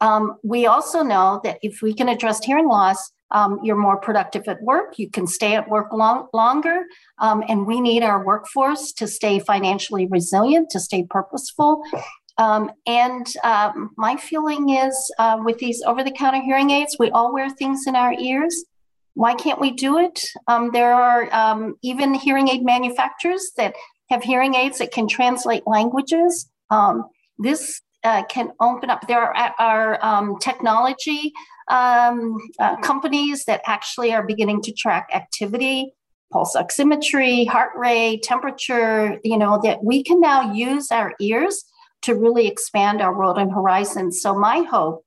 Um, 0.00 0.36
we 0.42 0.66
also 0.66 1.02
know 1.02 1.40
that 1.44 1.58
if 1.62 1.80
we 1.82 1.94
can 1.94 2.08
address 2.08 2.44
hearing 2.44 2.68
loss, 2.68 3.12
um, 3.32 3.58
you're 3.62 3.76
more 3.76 3.98
productive 3.98 4.44
at 4.46 4.62
work. 4.62 4.98
You 4.98 5.10
can 5.10 5.26
stay 5.26 5.54
at 5.54 5.68
work 5.68 5.92
long, 5.92 6.28
longer. 6.32 6.84
Um, 7.18 7.42
and 7.48 7.66
we 7.66 7.80
need 7.80 8.02
our 8.02 8.24
workforce 8.24 8.92
to 8.92 9.08
stay 9.08 9.40
financially 9.40 10.06
resilient, 10.06 10.70
to 10.70 10.80
stay 10.80 11.04
purposeful. 11.08 11.82
Um, 12.38 12.70
and 12.86 13.26
um, 13.42 13.90
my 13.96 14.16
feeling 14.16 14.68
is 14.70 15.12
uh, 15.18 15.38
with 15.42 15.58
these 15.58 15.82
over 15.86 16.04
the 16.04 16.10
counter 16.10 16.42
hearing 16.42 16.70
aids, 16.70 16.96
we 16.98 17.10
all 17.10 17.32
wear 17.32 17.50
things 17.50 17.84
in 17.86 17.96
our 17.96 18.12
ears. 18.12 18.64
Why 19.14 19.34
can't 19.34 19.60
we 19.60 19.70
do 19.70 19.98
it? 19.98 20.22
Um, 20.46 20.70
there 20.72 20.92
are 20.92 21.74
even 21.82 22.12
hearing 22.14 22.48
aid 22.48 22.64
manufacturers 22.64 23.52
that 23.56 23.74
have 24.10 24.22
hearing 24.22 24.54
aids 24.54 24.78
that 24.78 24.92
can 24.92 25.08
translate 25.08 25.66
languages. 25.66 26.48
This 27.38 27.80
uh, 28.06 28.22
can 28.26 28.52
open 28.60 28.88
up. 28.88 29.06
There 29.08 29.20
are, 29.20 29.54
are 29.58 30.04
um, 30.04 30.38
technology 30.38 31.32
um, 31.68 32.38
uh, 32.60 32.76
companies 32.76 33.44
that 33.46 33.62
actually 33.66 34.14
are 34.14 34.24
beginning 34.24 34.62
to 34.62 34.72
track 34.72 35.08
activity, 35.12 35.92
pulse 36.32 36.54
oximetry, 36.54 37.48
heart 37.48 37.72
rate, 37.76 38.22
temperature. 38.22 39.18
You 39.24 39.36
know 39.36 39.60
that 39.64 39.82
we 39.82 40.04
can 40.04 40.20
now 40.20 40.52
use 40.52 40.92
our 40.92 41.14
ears 41.20 41.64
to 42.02 42.14
really 42.14 42.46
expand 42.46 43.02
our 43.02 43.16
world 43.16 43.38
and 43.38 43.50
horizons. 43.52 44.22
So 44.22 44.38
my 44.38 44.60
hope 44.60 45.04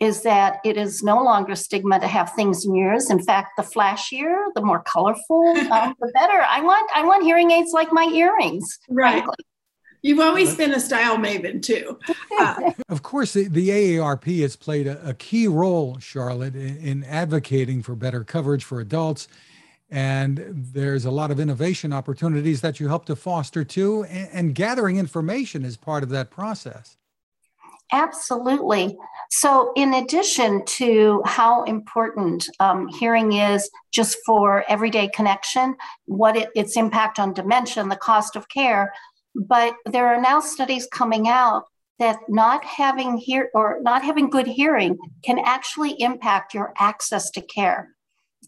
is 0.00 0.22
that 0.22 0.58
it 0.64 0.76
is 0.76 1.02
no 1.02 1.22
longer 1.22 1.54
stigma 1.54 1.98
to 2.00 2.06
have 2.06 2.34
things 2.34 2.66
in 2.66 2.74
yours. 2.74 3.08
In 3.08 3.22
fact, 3.22 3.52
the 3.56 3.62
flashier, 3.62 4.48
the 4.54 4.60
more 4.60 4.82
colorful, 4.82 5.48
um, 5.72 5.94
the 5.98 6.12
better. 6.12 6.44
I 6.46 6.60
want 6.60 6.90
I 6.94 7.04
want 7.06 7.24
hearing 7.24 7.50
aids 7.50 7.72
like 7.72 7.90
my 7.90 8.04
earrings. 8.12 8.78
Right. 8.90 9.24
Frankly. 9.24 9.36
You've 10.04 10.20
always 10.20 10.54
been 10.54 10.74
a 10.74 10.80
style 10.80 11.16
maven 11.16 11.62
too. 11.62 11.98
Uh, 12.36 12.72
of 12.88 13.04
course, 13.04 13.32
the, 13.32 13.46
the, 13.46 13.68
AARP 13.68 14.40
has 14.40 14.56
played 14.56 14.88
a, 14.88 15.08
a 15.08 15.14
key 15.14 15.46
role, 15.46 15.98
Charlotte, 16.00 16.56
in, 16.56 16.76
in, 16.78 17.04
advocating 17.04 17.80
for 17.80 17.94
better 17.94 18.24
coverage 18.24 18.64
for 18.64 18.80
adults. 18.80 19.28
And 19.88 20.44
there's 20.50 21.04
a 21.04 21.12
lot 21.12 21.30
of 21.30 21.38
innovation 21.38 21.92
opportunities 21.92 22.60
that 22.62 22.80
you 22.80 22.88
help 22.88 23.04
to 23.04 23.14
foster 23.14 23.62
too, 23.62 24.02
and, 24.10 24.28
and 24.32 24.54
gathering 24.54 24.96
information 24.96 25.64
is 25.64 25.76
part 25.76 26.02
of 26.02 26.08
that 26.08 26.32
process. 26.32 26.96
Absolutely. 27.92 28.96
So, 29.30 29.72
in 29.76 29.94
addition 29.94 30.64
to 30.64 31.22
how 31.24 31.62
important 31.62 32.48
um, 32.58 32.88
hearing 32.88 33.34
is 33.34 33.70
just 33.92 34.18
for 34.26 34.64
everyday 34.68 35.06
connection, 35.08 35.76
what 36.06 36.36
it, 36.36 36.50
its 36.56 36.76
impact 36.76 37.20
on 37.20 37.32
dementia 37.32 37.80
and 37.80 37.92
the 37.92 37.96
cost 37.96 38.34
of 38.34 38.48
care, 38.48 38.92
but 39.34 39.74
there 39.86 40.08
are 40.08 40.20
now 40.20 40.40
studies 40.40 40.86
coming 40.90 41.28
out 41.28 41.64
that 41.98 42.18
not 42.28 42.64
having 42.64 43.16
hear 43.18 43.50
or 43.54 43.78
not 43.82 44.02
having 44.02 44.30
good 44.30 44.46
hearing 44.46 44.98
can 45.22 45.38
actually 45.38 46.00
impact 46.00 46.54
your 46.54 46.72
access 46.78 47.30
to 47.30 47.40
care. 47.40 47.94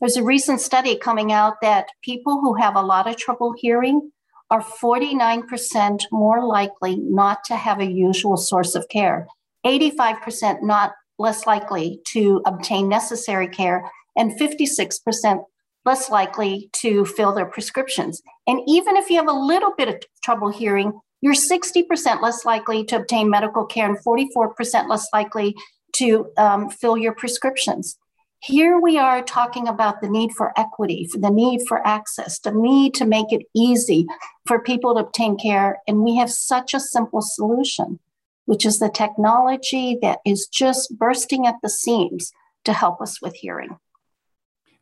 There's 0.00 0.16
a 0.16 0.24
recent 0.24 0.60
study 0.60 0.96
coming 0.96 1.32
out 1.32 1.54
that 1.62 1.88
people 2.02 2.40
who 2.40 2.54
have 2.54 2.76
a 2.76 2.82
lot 2.82 3.08
of 3.08 3.16
trouble 3.16 3.54
hearing 3.56 4.10
are 4.50 4.62
49% 4.62 6.02
more 6.12 6.44
likely 6.44 6.96
not 6.96 7.44
to 7.44 7.56
have 7.56 7.80
a 7.80 7.90
usual 7.90 8.36
source 8.36 8.74
of 8.74 8.88
care, 8.88 9.26
85% 9.64 10.62
not 10.62 10.92
less 11.18 11.46
likely 11.46 12.00
to 12.08 12.42
obtain 12.46 12.88
necessary 12.88 13.48
care, 13.48 13.90
and 14.16 14.38
56% 14.38 15.44
less 15.86 16.10
likely 16.10 16.68
to 16.72 17.06
fill 17.06 17.32
their 17.32 17.46
prescriptions. 17.46 18.20
And 18.46 18.60
even 18.66 18.96
if 18.96 19.08
you 19.08 19.16
have 19.16 19.28
a 19.28 19.32
little 19.32 19.72
bit 19.78 19.88
of 19.88 20.02
trouble 20.22 20.50
hearing, 20.50 21.00
you're 21.22 21.34
60% 21.34 22.20
less 22.20 22.44
likely 22.44 22.84
to 22.84 22.96
obtain 22.96 23.30
medical 23.30 23.64
care 23.64 23.88
and 23.88 23.98
44% 24.04 24.88
less 24.88 25.08
likely 25.12 25.54
to 25.92 26.30
um, 26.36 26.68
fill 26.68 26.96
your 26.96 27.14
prescriptions. 27.14 27.96
Here 28.42 28.78
we 28.78 28.98
are 28.98 29.22
talking 29.22 29.66
about 29.66 30.00
the 30.00 30.10
need 30.10 30.32
for 30.32 30.52
equity, 30.58 31.08
for 31.10 31.18
the 31.18 31.30
need 31.30 31.62
for 31.66 31.84
access, 31.86 32.38
the 32.38 32.52
need 32.52 32.94
to 32.94 33.06
make 33.06 33.32
it 33.32 33.46
easy 33.54 34.06
for 34.46 34.60
people 34.60 34.94
to 34.94 35.00
obtain 35.00 35.38
care. 35.38 35.78
And 35.88 36.02
we 36.02 36.16
have 36.16 36.30
such 36.30 36.74
a 36.74 36.80
simple 36.80 37.22
solution, 37.22 37.98
which 38.44 38.66
is 38.66 38.78
the 38.78 38.90
technology 38.90 39.98
that 40.02 40.18
is 40.26 40.46
just 40.46 40.98
bursting 40.98 41.46
at 41.46 41.56
the 41.62 41.70
seams 41.70 42.30
to 42.64 42.72
help 42.74 43.00
us 43.00 43.22
with 43.22 43.34
hearing. 43.34 43.78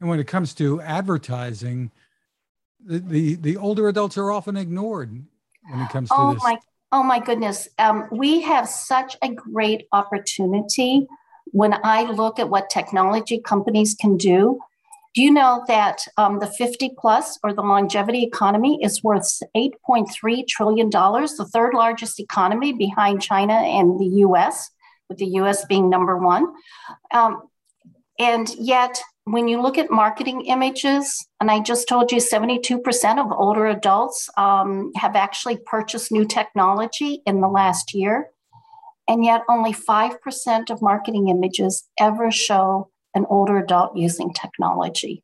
And 0.04 0.10
when 0.10 0.20
it 0.20 0.26
comes 0.26 0.52
to 0.56 0.82
advertising, 0.82 1.90
the, 2.84 2.98
the, 2.98 3.34
the 3.36 3.56
older 3.56 3.88
adults 3.88 4.18
are 4.18 4.30
often 4.30 4.54
ignored 4.54 5.24
when 5.70 5.80
it 5.80 5.88
comes 5.88 6.10
to 6.10 6.14
oh 6.18 6.34
this. 6.34 6.42
My, 6.42 6.58
oh 6.92 7.02
my 7.02 7.20
goodness. 7.20 7.70
Um, 7.78 8.08
we 8.12 8.42
have 8.42 8.68
such 8.68 9.16
a 9.22 9.30
great 9.30 9.88
opportunity 9.92 11.06
when 11.46 11.74
I 11.82 12.02
look 12.02 12.38
at 12.38 12.50
what 12.50 12.68
technology 12.68 13.40
companies 13.40 13.96
can 13.98 14.18
do, 14.18 14.60
do 15.14 15.22
you 15.22 15.30
know 15.30 15.64
that 15.68 16.06
um, 16.18 16.38
the 16.38 16.48
50 16.48 16.90
plus 16.98 17.38
or 17.42 17.54
the 17.54 17.62
longevity 17.62 18.24
economy 18.24 18.80
is 18.82 19.02
worth 19.02 19.40
$8.3 19.56 20.46
trillion, 20.46 20.90
the 20.90 21.48
third 21.50 21.72
largest 21.72 22.20
economy 22.20 22.74
behind 22.74 23.22
China 23.22 23.54
and 23.54 23.98
the 23.98 24.20
US, 24.26 24.68
with 25.08 25.16
the 25.16 25.28
US 25.40 25.64
being 25.64 25.88
number 25.88 26.18
one? 26.18 26.52
Um, 27.10 27.48
and 28.18 28.54
yet, 28.56 29.00
when 29.24 29.48
you 29.48 29.60
look 29.60 29.78
at 29.78 29.90
marketing 29.90 30.42
images, 30.46 31.26
and 31.40 31.50
I 31.50 31.60
just 31.60 31.88
told 31.88 32.12
you 32.12 32.18
72% 32.18 33.18
of 33.18 33.32
older 33.32 33.66
adults 33.66 34.28
um, 34.36 34.92
have 34.96 35.16
actually 35.16 35.56
purchased 35.56 36.12
new 36.12 36.26
technology 36.26 37.22
in 37.26 37.40
the 37.40 37.48
last 37.48 37.94
year. 37.94 38.28
And 39.08 39.24
yet, 39.24 39.42
only 39.48 39.72
5% 39.72 40.70
of 40.70 40.82
marketing 40.82 41.28
images 41.28 41.84
ever 42.00 42.30
show 42.30 42.90
an 43.14 43.26
older 43.28 43.58
adult 43.58 43.96
using 43.96 44.32
technology. 44.32 45.22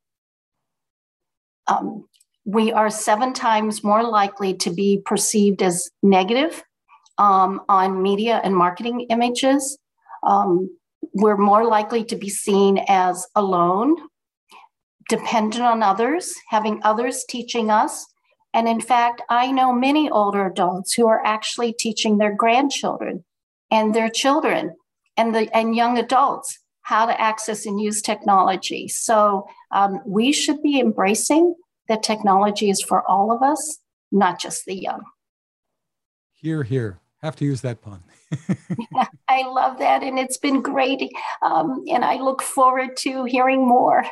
Um, 1.67 2.05
we 2.45 2.71
are 2.71 2.89
seven 2.89 3.33
times 3.33 3.83
more 3.83 4.03
likely 4.03 4.55
to 4.55 4.71
be 4.71 5.01
perceived 5.05 5.61
as 5.61 5.89
negative 6.01 6.63
um, 7.17 7.61
on 7.69 8.01
media 8.01 8.41
and 8.43 8.55
marketing 8.55 9.01
images. 9.09 9.77
Um, 10.23 10.69
we're 11.13 11.37
more 11.37 11.65
likely 11.65 12.03
to 12.05 12.15
be 12.15 12.29
seen 12.29 12.83
as 12.87 13.27
alone, 13.35 13.95
dependent 15.09 15.63
on 15.63 15.83
others, 15.83 16.33
having 16.49 16.81
others 16.83 17.25
teaching 17.27 17.69
us. 17.69 18.05
And 18.53 18.67
in 18.67 18.81
fact, 18.81 19.21
I 19.29 19.51
know 19.51 19.73
many 19.73 20.09
older 20.09 20.47
adults 20.47 20.93
who 20.93 21.07
are 21.07 21.25
actually 21.25 21.73
teaching 21.73 22.17
their 22.17 22.35
grandchildren 22.35 23.23
and 23.69 23.93
their 23.93 24.09
children 24.09 24.75
and 25.17 25.33
the 25.33 25.55
and 25.55 25.75
young 25.75 25.97
adults 25.97 26.57
how 26.83 27.05
to 27.05 27.21
access 27.21 27.65
and 27.65 27.79
use 27.79 28.01
technology. 28.01 28.87
So 28.87 29.47
um, 29.71 30.01
we 30.05 30.31
should 30.31 30.61
be 30.61 30.79
embracing 30.79 31.55
that 31.87 32.03
technology 32.03 32.69
is 32.69 32.81
for 32.81 33.09
all 33.09 33.31
of 33.31 33.41
us, 33.41 33.79
not 34.11 34.39
just 34.39 34.65
the 34.65 34.75
young. 34.75 35.03
Here, 36.33 36.63
here. 36.63 36.99
Have 37.21 37.35
to 37.37 37.45
use 37.45 37.61
that 37.61 37.81
pun. 37.81 38.03
Yeah, 38.91 39.05
I 39.29 39.43
love 39.47 39.79
that, 39.79 40.03
and 40.03 40.17
it's 40.19 40.37
been 40.37 40.61
great. 40.61 41.11
Um, 41.41 41.83
and 41.89 42.03
I 42.03 42.15
look 42.15 42.41
forward 42.41 42.97
to 42.97 43.25
hearing 43.25 43.67
more. 43.67 44.05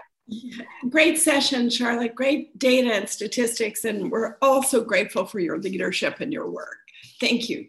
Great 0.89 1.17
session, 1.17 1.69
Charlotte. 1.69 2.15
Great 2.15 2.57
data 2.59 2.93
and 2.93 3.09
statistics, 3.09 3.85
and 3.85 4.11
we're 4.11 4.37
also 4.41 4.83
grateful 4.83 5.25
for 5.25 5.39
your 5.39 5.57
leadership 5.57 6.19
and 6.19 6.31
your 6.31 6.49
work. 6.49 6.77
Thank 7.19 7.49
you. 7.49 7.67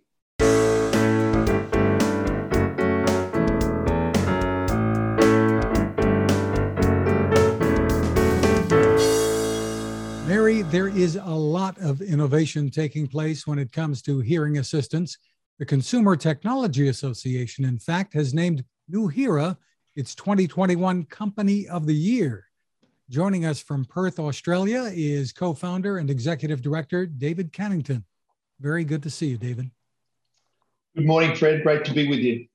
Mary, 10.27 10.63
there 10.63 10.89
is 10.89 11.17
a 11.17 11.35
lot 11.35 11.77
of 11.79 12.01
innovation 12.01 12.71
taking 12.71 13.09
place 13.09 13.47
when 13.47 13.59
it 13.59 13.73
comes 13.73 14.01
to 14.03 14.21
hearing 14.21 14.59
assistance. 14.59 15.19
The 15.61 15.67
Consumer 15.67 16.17
Technology 16.17 16.89
Association, 16.89 17.67
in 17.67 17.79
fact, 17.79 18.15
has 18.15 18.33
named 18.33 18.65
Nuheara 18.91 19.59
its 19.95 20.15
2021 20.15 21.05
Company 21.05 21.69
of 21.69 21.85
the 21.85 21.95
Year. 21.95 22.47
Joining 23.11 23.45
us 23.45 23.61
from 23.61 23.85
Perth, 23.85 24.19
Australia 24.19 24.91
is 24.91 25.35
co 25.35 25.53
founder 25.53 25.99
and 25.99 26.09
executive 26.09 26.63
director 26.63 27.05
David 27.05 27.53
Cannington. 27.53 28.05
Very 28.59 28.85
good 28.85 29.03
to 29.03 29.11
see 29.11 29.27
you, 29.27 29.37
David. 29.37 29.71
Good 30.97 31.05
morning, 31.05 31.37
Fred. 31.37 31.63
Great 31.63 31.85
to 31.85 31.93
be 31.93 32.09
with 32.09 32.21
you. 32.21 32.47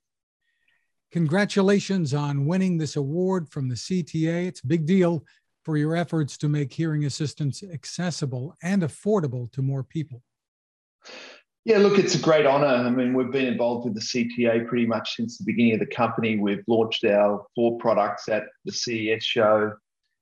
Congratulations 1.11 2.15
on 2.15 2.47
winning 2.47 2.79
this 2.79 2.95
award 2.95 3.47
from 3.49 3.69
the 3.69 3.75
CTA. 3.75 4.47
It's 4.47 4.61
a 4.61 4.67
big 4.67 4.87
deal 4.87 5.23
for 5.63 5.77
your 5.77 5.95
efforts 5.95 6.39
to 6.39 6.49
make 6.49 6.73
hearing 6.73 7.05
assistance 7.05 7.61
accessible 7.61 8.55
and 8.63 8.81
affordable 8.81 9.51
to 9.51 9.61
more 9.61 9.83
people. 9.83 10.23
Yeah, 11.65 11.79
look, 11.79 11.97
it's 11.97 12.13
a 12.13 12.19
great 12.19 12.45
honour. 12.45 12.67
I 12.67 12.91
mean, 12.91 13.15
we've 13.15 13.31
been 13.31 13.47
involved 13.47 13.85
with 13.85 13.95
the 13.95 13.99
CTA 13.99 14.67
pretty 14.67 14.85
much 14.85 15.15
since 15.15 15.39
the 15.39 15.43
beginning 15.45 15.73
of 15.73 15.79
the 15.79 15.87
company. 15.87 16.37
We've 16.37 16.63
launched 16.67 17.03
our 17.05 17.43
four 17.55 17.79
products 17.79 18.29
at 18.29 18.43
the 18.65 18.71
CES 18.71 19.23
show 19.23 19.73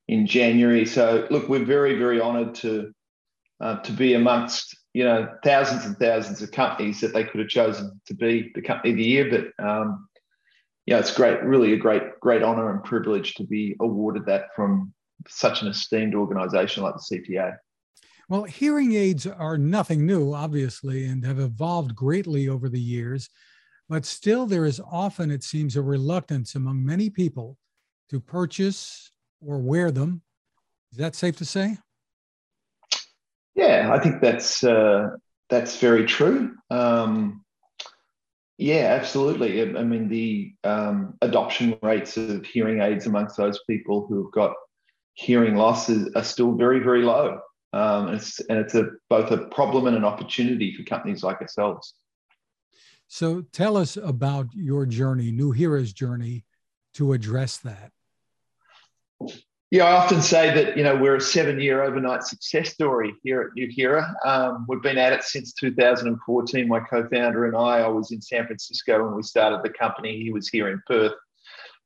in 0.08 0.26
January. 0.26 0.86
So, 0.86 1.28
look, 1.30 1.50
we're 1.50 1.66
very, 1.66 1.98
very 1.98 2.22
honoured 2.22 2.56
to 2.56 2.94
uh, 3.60 3.78
to 3.82 3.92
be 3.92 4.14
amongst 4.14 4.76
you 4.94 5.04
know 5.04 5.30
thousands 5.44 5.86
and 5.86 5.98
thousands 5.98 6.42
of 6.42 6.52
companies 6.52 7.02
that 7.02 7.14
they 7.14 7.26
could 7.26 7.42
have 7.42 7.50
chosen 7.50 8.00
to 8.08 8.14
be 8.14 8.52
the 8.56 8.62
company 8.62 8.92
of 8.92 8.98
the 8.98 9.04
year. 9.04 9.30
But 9.30 9.66
um, 9.66 10.08
yeah, 10.86 11.00
it's 11.00 11.14
great, 11.14 11.44
really 11.44 11.74
a 11.74 11.78
great, 11.78 12.20
great 12.22 12.42
honour 12.42 12.72
and 12.72 12.84
privilege 12.84 13.36
to 13.36 13.44
be 13.44 13.76
awarded 13.82 14.26
that 14.28 14.48
from 14.56 14.94
such 15.28 15.62
an 15.62 15.68
esteemed 15.68 16.16
organisation 16.16 16.84
like 16.84 16.96
the 16.96 17.18
CTA. 17.18 17.58
Well, 18.30 18.44
hearing 18.44 18.94
aids 18.94 19.27
are 19.27 19.58
nothing 19.58 20.06
new, 20.06 20.34
obviously, 20.34 21.06
and 21.06 21.25
have 21.25 21.39
evolved 21.39 21.96
greatly 21.96 22.48
over 22.48 22.70
the 22.70 22.80
years. 22.80 23.30
But 23.89 24.06
still, 24.06 24.46
there 24.46 24.65
is 24.65 24.82
often, 24.89 25.30
it 25.30 25.44
seems, 25.44 25.75
a 25.75 25.82
reluctance 25.82 26.56
among 26.56 26.86
many 26.86 27.10
people 27.10 27.58
to 28.10 28.20
purchase 28.20 29.12
or 29.42 29.60
wear 29.60 29.92
them. 29.92 30.22
Is 30.92 30.98
that 31.00 31.15
safe 31.15 31.38
to 31.38 31.46
say? 31.46 31.77
Yeah, 33.56 33.92
I 33.94 34.00
think 34.00 34.22
that's 34.22 34.63
uh, 34.63 35.10
that's 35.50 35.77
very 35.80 36.06
true. 36.06 36.56
Um, 36.72 37.44
yeah, 38.58 38.98
absolutely. 39.00 39.62
I 39.62 39.84
mean, 39.84 40.08
the 40.08 40.53
um, 40.63 41.15
adoption 41.22 41.77
rates 41.82 42.18
of 42.18 42.46
hearing 42.46 42.82
aids 42.82 43.06
amongst 43.06 43.36
those 43.36 43.60
people 43.70 44.06
who 44.08 44.24
have 44.24 44.32
got 44.32 44.53
hearing 45.15 45.56
loss 45.56 45.89
are 45.89 46.24
still 46.24 46.53
very, 46.53 46.80
very 46.80 47.03
low. 47.03 47.39
Um, 47.74 48.08
and 48.08 48.18
it's, 48.18 48.39
and 48.39 48.60
it's 48.60 48.75
a, 48.75 48.92
both 49.10 49.32
a 49.32 49.38
problem 49.48 49.88
and 49.88 49.98
an 49.98 50.06
opportunity 50.06 50.75
for 50.75 50.84
companies 50.84 51.24
like 51.24 51.42
ourselves. 51.42 51.96
So 53.08 53.42
tell 53.51 53.77
us 53.77 53.98
about 53.98 54.48
your 54.53 54.86
journey, 54.86 55.32
New 55.32 55.53
Nuheara's 55.53 55.94
journey 55.94 56.46
to 56.94 57.13
address 57.13 57.58
that. 57.58 57.92
Yeah, 59.74 59.86
I 59.86 59.94
often 59.94 60.22
say 60.22 60.53
that 60.53 60.77
you 60.77 60.84
know 60.84 60.96
we're 60.96 61.15
a 61.15 61.22
seven-year 61.22 61.82
overnight 61.82 62.24
success 62.24 62.70
story 62.70 63.15
here 63.24 63.42
at 63.42 63.58
Nuheara. 63.58 64.13
Um, 64.24 64.65
we've 64.70 64.84
been 64.84 65.00
at 65.00 65.13
it 65.13 65.24
since 65.24 65.51
2014. 65.53 66.68
My 66.68 66.80
co-founder 66.80 67.46
and 67.46 67.56
I. 67.56 67.80
I 67.80 67.88
was 67.88 68.12
in 68.12 68.22
San 68.22 68.46
Francisco 68.46 69.03
when 69.03 69.15
we 69.15 69.24
started 69.24 69.62
the 69.63 69.75
company. 69.75 70.22
He 70.22 70.32
was 70.32 70.48
here 70.48 70.70
in 70.70 70.80
Perth. 70.86 71.13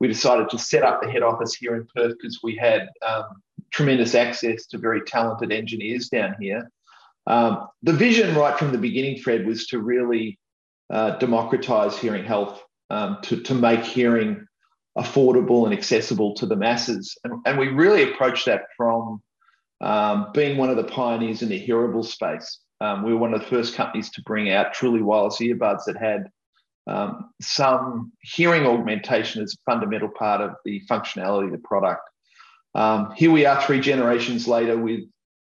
We 0.01 0.10
decided 0.10 0.50
to 0.50 0.60
set 0.60 0.84
up 0.84 1.01
the 1.01 1.10
head 1.10 1.24
office 1.24 1.56
here 1.56 1.75
in 1.75 1.88
Perth 1.96 2.15
because 2.22 2.41
we 2.44 2.58
had 2.58 2.89
um, 3.08 3.41
tremendous 3.72 4.16
access 4.16 4.66
to 4.68 4.78
very 4.78 5.02
talented 5.02 5.52
engineers 5.52 6.10
down 6.10 6.36
here. 6.40 6.70
Um, 7.28 7.68
the 7.84 7.94
vision 7.94 8.36
right 8.36 8.58
from 8.58 8.72
the 8.72 8.78
beginning, 8.78 9.20
Fred, 9.20 9.46
was 9.46 9.68
to 9.68 9.80
really 9.80 10.40
uh, 10.90 11.18
democratize 11.18 11.98
hearing 11.98 12.24
health, 12.24 12.64
um, 12.90 13.18
to, 13.24 13.42
to 13.42 13.54
make 13.54 13.84
hearing 13.84 14.48
affordable 14.98 15.66
and 15.66 15.74
accessible 15.74 16.34
to 16.36 16.46
the 16.46 16.56
masses. 16.56 17.18
And, 17.24 17.42
and 17.46 17.60
we 17.60 17.68
really 17.68 18.12
approached 18.12 18.46
that 18.46 18.64
from 18.76 19.22
um, 19.82 20.32
being 20.34 20.58
one 20.58 20.70
of 20.70 20.77
the 20.77 20.84
pioneers 20.86 21.42
in 21.42 21.50
the 21.50 21.60
hearable 21.60 22.06
space. 22.06 22.60
Um, 22.80 23.03
we 23.03 23.14
were 23.14 23.20
one 23.20 23.34
of 23.34 23.42
the 23.42 23.48
first 23.48 23.75
companies 23.75 24.10
to 24.12 24.22
bring 24.24 24.50
out 24.50 24.74
truly 24.74 25.01
wireless 25.01 25.40
earbuds 25.40 25.84
that 25.86 25.98
had 25.98 26.30
um, 26.88 27.32
some 27.42 28.14
hearing 28.22 28.66
augmentation 28.66 29.44
as 29.44 29.53
a 29.53 29.72
fundamental 29.72 30.10
part 30.10 30.42
of 30.42 30.51
the 30.64 30.82
functionality 30.90 31.46
of 31.46 31.51
the 31.51 31.58
product. 31.60 32.01
Um, 32.75 33.12
here 33.16 33.32
we 33.32 33.46
are 33.46 33.62
three 33.62 33.80
generations 33.80 34.48
later 34.48 34.77
with 34.77 35.01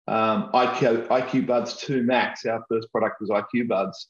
um, 0.07 0.49
IQ, 0.53 1.07
IQ 1.07 1.45
Buds 1.45 1.77
2 1.77 2.03
Max. 2.03 2.45
Our 2.45 2.63
first 2.69 2.91
product 2.91 3.21
was 3.21 3.29
IQ 3.29 3.67
Buds, 3.67 4.07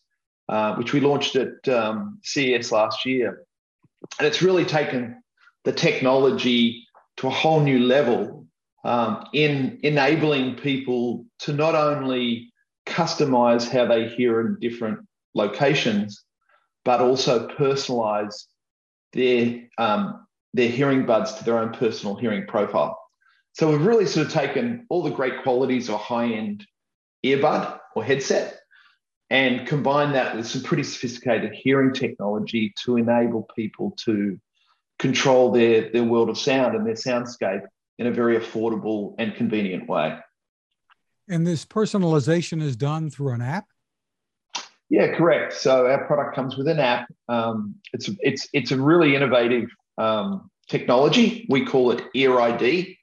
uh, 0.49 0.75
which 0.75 0.93
we 0.93 0.99
launched 0.99 1.35
at 1.35 1.67
um, 1.67 2.19
CES 2.23 2.71
last 2.71 3.05
year. 3.05 3.45
And 4.17 4.27
it's 4.27 4.41
really 4.41 4.65
taken 4.65 5.21
the 5.63 5.73
technology 5.73 6.87
to 7.17 7.27
a 7.27 7.31
whole 7.31 7.59
new 7.59 7.79
level 7.79 8.47
um, 8.83 9.25
in 9.33 9.79
enabling 9.83 10.55
people 10.55 11.25
to 11.39 11.53
not 11.53 11.75
only 11.75 12.51
customize 12.87 13.69
how 13.69 13.85
they 13.85 14.07
hear 14.07 14.41
in 14.41 14.57
different 14.59 14.99
locations, 15.35 16.23
but 16.83 16.99
also 16.99 17.47
personalize 17.47 18.45
their 19.13 19.67
um, 19.77 20.25
their 20.53 20.69
hearing 20.69 21.05
buds 21.05 21.33
to 21.33 21.43
their 21.43 21.57
own 21.57 21.71
personal 21.73 22.15
hearing 22.15 22.45
profile. 22.47 22.97
So 23.53 23.69
we've 23.69 23.85
really 23.85 24.05
sort 24.05 24.27
of 24.27 24.33
taken 24.33 24.85
all 24.89 25.03
the 25.03 25.09
great 25.09 25.43
qualities 25.43 25.89
of 25.89 25.95
a 25.95 25.97
high-end 25.97 26.65
earbud 27.25 27.79
or 27.95 28.03
headset 28.03 28.59
and 29.29 29.67
combined 29.67 30.15
that 30.15 30.35
with 30.35 30.47
some 30.47 30.63
pretty 30.63 30.83
sophisticated 30.83 31.53
hearing 31.53 31.93
technology 31.93 32.73
to 32.83 32.97
enable 32.97 33.47
people 33.55 33.95
to 34.05 34.39
control 34.99 35.51
their, 35.51 35.89
their 35.89 36.03
world 36.03 36.29
of 36.29 36.37
sound 36.37 36.75
and 36.75 36.85
their 36.85 36.95
soundscape 36.95 37.61
in 37.97 38.07
a 38.07 38.11
very 38.11 38.37
affordable 38.37 39.15
and 39.19 39.35
convenient 39.35 39.87
way. 39.87 40.17
And 41.29 41.47
this 41.47 41.65
personalization 41.65 42.61
is 42.61 42.75
done 42.75 43.09
through 43.09 43.33
an 43.33 43.41
app? 43.41 43.67
Yeah, 44.89 45.15
correct. 45.15 45.53
So 45.53 45.87
our 45.87 46.05
product 46.05 46.35
comes 46.35 46.57
with 46.57 46.67
an 46.67 46.79
app. 46.79 47.07
Um, 47.29 47.75
it's, 47.93 48.09
it's, 48.19 48.49
it's 48.51 48.71
a 48.71 48.77
really 48.77 49.15
innovative 49.15 49.69
um, 49.97 50.49
technology. 50.69 51.45
We 51.49 51.65
call 51.65 51.91
it 51.91 52.03
Ear 52.13 52.39
ID. 52.39 52.97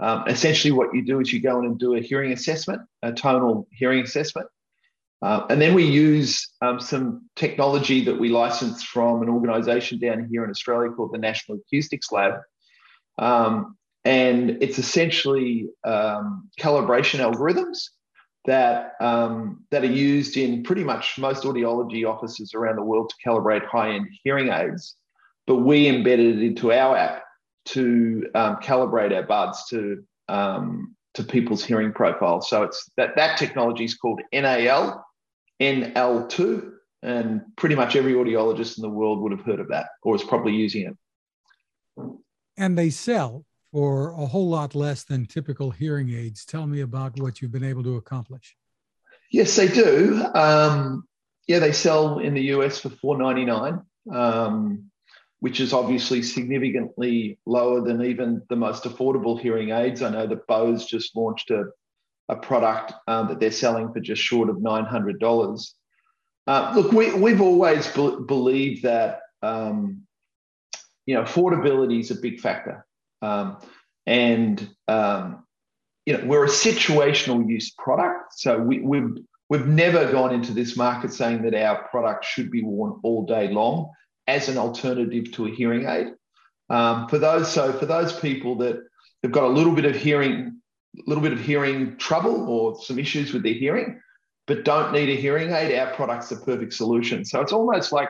Um, 0.00 0.24
essentially, 0.26 0.72
what 0.72 0.94
you 0.94 1.04
do 1.04 1.20
is 1.20 1.32
you 1.32 1.40
go 1.40 1.58
in 1.60 1.66
and 1.66 1.78
do 1.78 1.94
a 1.94 2.00
hearing 2.00 2.32
assessment, 2.32 2.82
a 3.02 3.12
tonal 3.12 3.68
hearing 3.70 4.02
assessment. 4.02 4.48
Uh, 5.22 5.46
and 5.50 5.62
then 5.62 5.74
we 5.74 5.84
use 5.84 6.48
um, 6.62 6.80
some 6.80 7.28
technology 7.36 8.04
that 8.04 8.18
we 8.18 8.28
license 8.28 8.82
from 8.82 9.22
an 9.22 9.28
organization 9.28 9.98
down 10.00 10.26
here 10.28 10.42
in 10.42 10.50
Australia 10.50 10.90
called 10.90 11.12
the 11.12 11.18
National 11.18 11.58
Acoustics 11.58 12.10
Lab. 12.10 12.40
Um, 13.18 13.76
and 14.04 14.58
it's 14.60 14.80
essentially 14.80 15.68
um, 15.84 16.50
calibration 16.58 17.20
algorithms 17.20 17.90
that, 18.46 18.94
um, 19.00 19.64
that 19.70 19.84
are 19.84 19.86
used 19.86 20.36
in 20.36 20.64
pretty 20.64 20.82
much 20.82 21.16
most 21.18 21.44
audiology 21.44 22.04
offices 22.04 22.52
around 22.52 22.74
the 22.74 22.82
world 22.82 23.10
to 23.10 23.28
calibrate 23.28 23.64
high 23.64 23.92
end 23.92 24.08
hearing 24.24 24.48
aids. 24.48 24.96
But 25.46 25.56
we 25.56 25.88
embedded 25.88 26.38
it 26.38 26.44
into 26.44 26.72
our 26.72 26.96
app 26.96 27.24
to 27.64 28.28
um, 28.34 28.56
calibrate 28.56 29.14
our 29.14 29.22
buds 29.22 29.66
to 29.70 30.04
um, 30.28 30.94
to 31.14 31.22
people's 31.24 31.64
hearing 31.64 31.92
profile. 31.92 32.40
So 32.40 32.62
it's 32.62 32.90
that 32.96 33.16
that 33.16 33.38
technology 33.38 33.84
is 33.84 33.94
called 33.94 34.20
NAL, 34.32 35.04
NL2, 35.60 36.70
and 37.02 37.42
pretty 37.56 37.74
much 37.74 37.96
every 37.96 38.14
audiologist 38.14 38.78
in 38.78 38.82
the 38.82 38.88
world 38.88 39.20
would 39.20 39.32
have 39.32 39.42
heard 39.42 39.60
of 39.60 39.68
that 39.68 39.86
or 40.02 40.14
is 40.14 40.22
probably 40.22 40.54
using 40.54 40.82
it. 40.86 40.96
And 42.56 42.78
they 42.78 42.90
sell 42.90 43.44
for 43.72 44.12
a 44.12 44.26
whole 44.26 44.48
lot 44.48 44.74
less 44.74 45.04
than 45.04 45.26
typical 45.26 45.70
hearing 45.70 46.10
aids. 46.10 46.44
Tell 46.44 46.66
me 46.66 46.80
about 46.80 47.18
what 47.18 47.40
you've 47.40 47.52
been 47.52 47.64
able 47.64 47.82
to 47.84 47.96
accomplish. 47.96 48.56
Yes, 49.30 49.56
they 49.56 49.68
do. 49.68 50.24
Um, 50.34 51.04
yeah, 51.48 51.58
they 51.58 51.72
sell 51.72 52.18
in 52.18 52.34
the 52.34 52.42
US 52.54 52.78
for 52.78 52.90
four 52.90 53.18
ninety 53.18 53.44
nine. 53.44 53.80
Um, 54.12 54.90
which 55.42 55.58
is 55.58 55.72
obviously 55.72 56.22
significantly 56.22 57.36
lower 57.46 57.80
than 57.80 58.00
even 58.00 58.40
the 58.48 58.54
most 58.54 58.84
affordable 58.84 59.40
hearing 59.40 59.70
aids. 59.70 60.00
I 60.00 60.08
know 60.08 60.24
that 60.24 60.46
Bose 60.46 60.86
just 60.86 61.16
launched 61.16 61.50
a, 61.50 61.64
a 62.28 62.36
product 62.36 62.92
um, 63.08 63.26
that 63.26 63.40
they're 63.40 63.50
selling 63.50 63.92
for 63.92 63.98
just 63.98 64.22
short 64.22 64.48
of 64.48 64.58
$900. 64.58 65.74
Uh, 66.46 66.72
look, 66.76 66.92
we, 66.92 67.12
we've 67.14 67.40
always 67.40 67.88
be- 67.88 68.18
believed 68.24 68.84
that 68.84 69.18
um, 69.42 70.02
you 71.06 71.16
know 71.16 71.24
affordability 71.24 71.98
is 71.98 72.12
a 72.12 72.20
big 72.20 72.38
factor, 72.38 72.86
um, 73.20 73.58
and 74.06 74.68
um, 74.86 75.44
you 76.06 76.16
know 76.16 76.24
we're 76.24 76.44
a 76.44 76.48
situational 76.48 77.48
use 77.48 77.70
product, 77.70 78.34
so 78.34 78.58
we, 78.58 78.78
we've 78.78 79.16
we've 79.48 79.66
never 79.66 80.10
gone 80.12 80.32
into 80.32 80.52
this 80.52 80.76
market 80.76 81.12
saying 81.12 81.42
that 81.42 81.54
our 81.54 81.82
product 81.88 82.24
should 82.24 82.52
be 82.52 82.62
worn 82.62 83.00
all 83.02 83.26
day 83.26 83.48
long 83.50 83.90
as 84.32 84.48
an 84.48 84.58
alternative 84.58 85.30
to 85.32 85.46
a 85.46 85.50
hearing 85.50 85.86
aid. 85.86 86.08
Um, 86.70 87.06
for 87.08 87.18
those, 87.18 87.52
so 87.52 87.72
for 87.72 87.86
those 87.86 88.12
people 88.18 88.56
that 88.56 88.76
have 89.22 89.32
got 89.32 89.44
a 89.44 89.54
little 89.58 89.74
bit 89.74 89.84
of 89.84 89.94
hearing, 89.94 90.60
little 91.06 91.22
bit 91.22 91.32
of 91.32 91.40
hearing 91.40 91.96
trouble 91.98 92.48
or 92.48 92.82
some 92.82 92.98
issues 92.98 93.32
with 93.32 93.42
their 93.42 93.52
hearing, 93.64 94.00
but 94.46 94.64
don't 94.64 94.92
need 94.92 95.10
a 95.10 95.20
hearing 95.20 95.50
aid, 95.52 95.78
our 95.78 95.94
product's 95.94 96.30
the 96.30 96.36
perfect 96.36 96.72
solution. 96.72 97.24
So 97.24 97.40
it's 97.40 97.52
almost 97.52 97.92
like 97.92 98.08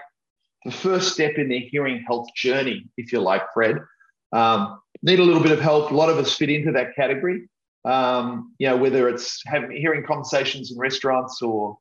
the 0.65 0.71
first 0.71 1.13
step 1.13 1.35
in 1.37 1.49
their 1.49 1.67
hearing 1.73 2.05
health 2.07 2.29
journey, 2.37 2.87
if 2.97 3.13
you 3.13 3.21
like, 3.21 3.43
Fred. 3.53 3.77
Um, 4.33 4.81
need 5.03 5.19
a 5.19 5.25
little 5.25 5.43
bit 5.43 5.53
of 5.53 5.61
help. 5.61 5.91
A 5.91 5.95
lot 5.95 6.09
of 6.09 6.19
us 6.19 6.37
fit 6.37 6.49
into 6.49 6.73
that 6.73 6.95
category. 6.95 7.49
Um, 7.85 8.55
you 8.59 8.69
know, 8.69 8.77
whether 8.77 9.09
it's 9.09 9.43
having 9.45 9.73
hearing 9.73 10.05
conversations 10.07 10.71
in 10.71 10.79
restaurants 10.79 11.43
or, 11.43 11.77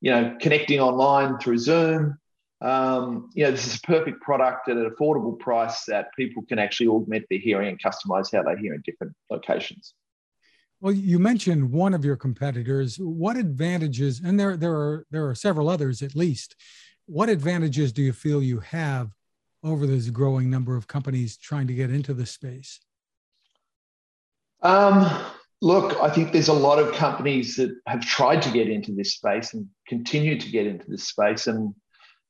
you 0.00 0.10
know, 0.10 0.36
connecting 0.40 0.80
online 0.80 1.38
through 1.38 1.58
Zoom, 1.58 2.18
um, 2.62 3.28
you 3.34 3.44
know, 3.44 3.50
this 3.50 3.66
is 3.66 3.76
a 3.76 3.80
perfect 3.80 4.22
product 4.22 4.68
at 4.68 4.76
an 4.76 4.88
affordable 4.88 5.36
price 5.38 5.84
that 5.86 6.08
people 6.16 6.44
can 6.48 6.60
actually 6.60 6.86
augment 6.86 7.24
their 7.28 7.40
hearing 7.40 7.68
and 7.68 7.82
customize 7.82 8.32
how 8.32 8.42
they 8.42 8.60
hear 8.60 8.72
in 8.72 8.82
different 8.86 9.14
locations. 9.30 9.94
Well, 10.80 10.92
you 10.92 11.18
mentioned 11.18 11.72
one 11.72 11.92
of 11.92 12.04
your 12.04 12.16
competitors. 12.16 12.96
What 12.98 13.36
advantages, 13.36 14.20
and 14.24 14.38
there, 14.38 14.56
there 14.56 14.74
are 14.74 15.06
there 15.10 15.28
are 15.28 15.34
several 15.34 15.68
others 15.68 16.02
at 16.02 16.14
least. 16.16 16.56
What 17.06 17.28
advantages 17.28 17.92
do 17.92 18.02
you 18.02 18.12
feel 18.12 18.42
you 18.42 18.60
have 18.60 19.12
over 19.64 19.86
this 19.86 20.10
growing 20.10 20.48
number 20.48 20.76
of 20.76 20.86
companies 20.86 21.36
trying 21.36 21.66
to 21.66 21.74
get 21.74 21.90
into 21.90 22.14
the 22.14 22.26
space? 22.26 22.80
Um, 24.62 25.08
look, 25.60 26.00
I 26.00 26.10
think 26.10 26.32
there's 26.32 26.48
a 26.48 26.52
lot 26.52 26.78
of 26.78 26.94
companies 26.94 27.56
that 27.56 27.74
have 27.86 28.04
tried 28.04 28.42
to 28.42 28.50
get 28.50 28.68
into 28.68 28.92
this 28.92 29.14
space 29.14 29.54
and 29.54 29.66
continue 29.88 30.38
to 30.38 30.50
get 30.50 30.66
into 30.66 30.88
this 30.88 31.08
space, 31.08 31.48
and 31.48 31.74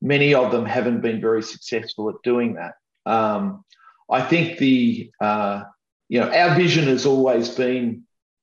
many 0.02 0.34
of 0.34 0.50
them 0.50 0.66
haven't 0.66 1.00
been 1.00 1.20
very 1.20 1.42
successful 1.42 2.10
at 2.10 2.16
doing 2.24 2.54
that. 2.54 2.74
Um, 3.06 3.64
I 4.10 4.20
think 4.20 4.58
the 4.58 5.10
uh, 5.20 5.62
you 6.08 6.20
know 6.20 6.30
our 6.30 6.54
vision 6.56 6.84
has 6.88 7.06
always 7.06 7.48
been 7.48 8.02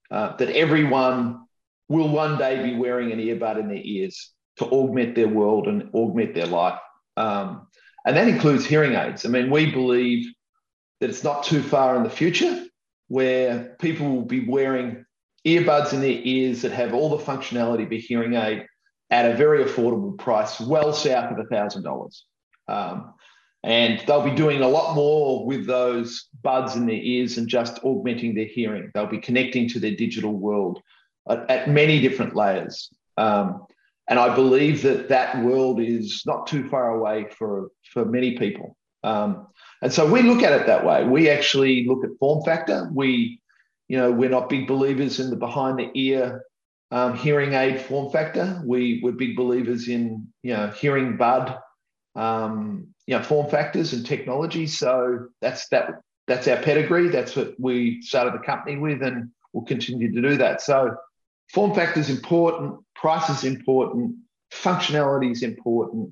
uh, 0.10 0.36
that 0.38 0.50
everyone 0.50 1.45
will 1.89 2.10
one 2.10 2.38
day 2.38 2.63
be 2.63 2.76
wearing 2.76 3.12
an 3.12 3.19
earbud 3.19 3.60
in 3.60 3.67
their 3.67 3.82
ears 3.84 4.32
to 4.58 4.65
augment 4.65 5.15
their 5.15 5.28
world 5.28 5.67
and 5.67 5.89
augment 5.93 6.34
their 6.34 6.48
life. 6.48 6.80
Um, 7.17 7.67
and 8.06 8.15
that 8.15 8.28
includes 8.28 8.65
hearing 8.65 8.93
aids. 8.93 9.26
I 9.26 9.30
mean, 9.30 9.52
we 9.52 9.72
believe 9.72 10.32
that 11.00 11.10
it's 11.10 11.24
not 11.24 11.43
too 11.43 11.62
far 11.62 11.95
in 11.95 12.04
the 12.04 12.10
future 12.10 12.65
where 13.08 13.76
people 13.80 14.10
will 14.10 14.26
be 14.26 14.48
wearing 14.48 15.06
earbuds 15.45 15.93
in 15.93 16.02
their 16.02 16.19
ears 16.24 16.62
that 16.62 16.72
have 16.72 16.93
all 16.93 17.10
the 17.10 17.24
functionality 17.24 17.86
of 17.86 17.91
a 17.91 17.98
hearing 17.98 18.36
aid 18.36 18.65
at 19.12 19.30
a 19.30 19.36
very 19.36 19.63
affordable 19.63 20.17
price, 20.17 20.60
well 20.60 20.93
south 20.93 21.38
of 21.38 21.48
$1,000. 21.48 22.22
Um, 22.67 23.13
and 23.63 24.00
they'll 24.08 24.24
be 24.24 24.36
doing 24.36 24.62
a 24.62 24.67
lot 24.67 24.95
more 24.95 25.45
with 25.45 25.65
those 25.65 26.28
buds 26.41 26.76
in 26.76 26.86
their 26.86 26.95
ears 26.95 27.38
and 27.38 27.48
just 27.48 27.80
augmenting 27.84 28.34
their 28.34 28.45
hearing. 28.45 28.89
They'll 28.93 29.08
be 29.08 29.19
connecting 29.19 29.67
to 29.69 29.80
their 29.80 29.95
digital 29.95 30.34
world 30.34 30.82
at, 31.30 31.50
at 31.50 31.69
many 31.69 32.00
different 32.00 32.36
layers. 32.36 32.89
Um, 33.17 33.65
and 34.08 34.17
I 34.17 34.34
believe 34.34 34.82
that 34.84 35.10
that 35.10 35.43
world 35.43 35.82
is 35.82 36.24
not 36.26 36.48
too 36.48 36.67
far 36.69 36.95
away 36.95 37.28
for, 37.38 37.69
for 37.91 38.06
many 38.06 38.38
people. 38.38 38.78
Um, 39.04 39.48
and 39.82 39.91
so 39.91 40.10
we 40.10 40.22
look 40.22 40.41
at 40.41 40.54
it 40.54 40.65
that 40.67 40.86
way. 40.86 41.06
We 41.06 41.30
actually 41.30 41.86
look 41.86 42.04
at 42.04 42.12
form 42.19 42.43
factor. 42.43 42.89
We, 42.93 43.41
you 43.88 43.98
know, 43.98 44.12
we're 44.12 44.30
not 44.30 44.50
big 44.50 44.67
believers 44.67 45.19
in 45.19 45.30
the 45.30 45.36
behind 45.36 45.80
the 45.80 45.89
ear 45.95 46.43
um, 46.91 47.15
hearing 47.15 47.54
aid 47.54 47.82
form 47.82 48.12
factor. 48.12 48.62
We, 48.65 48.99
we're 49.04 49.12
big 49.12 49.36
believers 49.36 49.88
in, 49.88 50.28
you 50.43 50.54
know, 50.54 50.67
hearing 50.69 51.17
bud, 51.17 51.58
um, 52.15 52.88
you 53.06 53.17
know, 53.17 53.23
form 53.23 53.49
factors 53.49 53.93
and 53.93 54.06
technology. 54.06 54.67
So 54.67 55.28
that's 55.41 55.67
that. 55.69 56.02
That's 56.28 56.47
our 56.47 56.62
pedigree. 56.62 57.10
That's 57.10 57.36
what 57.36 57.56
we 57.60 58.04
started 58.04 58.36
the 58.36 58.45
company 58.45 58.78
with, 58.78 59.02
and 59.02 59.32
we'll 59.52 59.65
continue 59.65 60.13
to 60.13 60.21
do 60.21 60.38
that. 60.38 60.62
So 60.62 60.95
form 61.52 61.73
factor 61.73 61.99
is 61.99 62.12
important, 62.12 62.80
price 62.93 63.30
is 63.30 63.43
important, 63.43 64.15
functionality 64.54 65.32
is 65.32 65.41
important, 65.41 66.12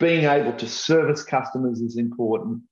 being 0.00 0.24
able 0.24 0.54
to 0.54 0.66
service 0.66 1.22
customers 1.22 1.80
is 1.80 1.98
important. 1.98 2.62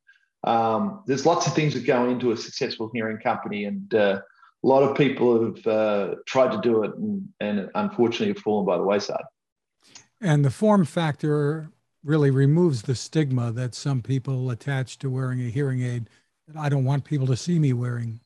Um, 0.42 1.02
there's 1.06 1.26
lots 1.26 1.46
of 1.46 1.52
things 1.52 1.74
that 1.74 1.84
go 1.84 2.08
into 2.08 2.32
a 2.32 2.36
successful 2.36 2.90
hearing 2.94 3.18
company, 3.18 3.66
and 3.66 3.92
uh, 3.94 4.20
a 4.62 4.66
lot 4.66 4.82
of 4.82 4.96
people 4.96 5.44
have 5.44 5.66
uh, 5.66 6.14
tried 6.26 6.52
to 6.52 6.60
do 6.60 6.84
it 6.84 6.94
and, 6.94 7.28
and 7.40 7.70
unfortunately 7.74 8.28
have 8.28 8.38
fallen 8.38 8.66
by 8.66 8.76
the 8.76 8.82
wayside. 8.82 9.24
And 10.20 10.44
the 10.44 10.50
form 10.50 10.84
factor 10.84 11.70
really 12.04 12.30
removes 12.30 12.82
the 12.82 12.94
stigma 12.94 13.52
that 13.52 13.74
some 13.74 14.02
people 14.02 14.50
attach 14.50 14.98
to 14.98 15.10
wearing 15.10 15.40
a 15.40 15.50
hearing 15.50 15.82
aid. 15.82 16.08
That 16.46 16.58
I 16.58 16.68
don't 16.68 16.84
want 16.84 17.04
people 17.04 17.26
to 17.28 17.36
see 17.36 17.58
me 17.58 17.72
wearing 17.72 18.20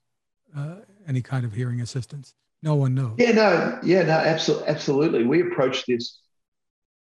uh, 0.56 0.76
any 1.06 1.22
kind 1.22 1.44
of 1.44 1.52
hearing 1.52 1.80
assistance. 1.80 2.34
No 2.62 2.74
one 2.74 2.94
knows. 2.94 3.14
Yeah, 3.18 3.32
no, 3.32 3.78
yeah, 3.82 4.02
no, 4.02 4.12
absolutely, 4.12 4.68
absolutely. 4.68 5.24
We 5.24 5.42
approached 5.42 5.84
this 5.86 6.18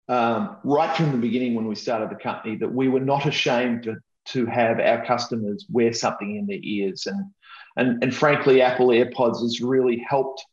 um, 0.08 0.56
right 0.64 0.96
from 0.96 1.12
the 1.12 1.18
beginning 1.18 1.54
when 1.54 1.66
we 1.66 1.74
started 1.74 2.10
the 2.10 2.22
company 2.22 2.56
that 2.56 2.72
we 2.72 2.88
were 2.88 3.00
not 3.00 3.26
ashamed 3.26 3.82
to 3.84 3.96
to 4.26 4.44
have 4.44 4.78
our 4.78 5.04
customers 5.06 5.64
wear 5.70 5.92
something 5.92 6.36
in 6.36 6.46
their 6.46 6.58
ears. 6.62 7.06
And, 7.06 7.30
and, 7.78 8.02
and 8.02 8.14
frankly, 8.14 8.60
Apple 8.60 8.88
AirPods 8.88 9.40
has 9.40 9.60
really 9.60 10.04
helped 10.08 10.44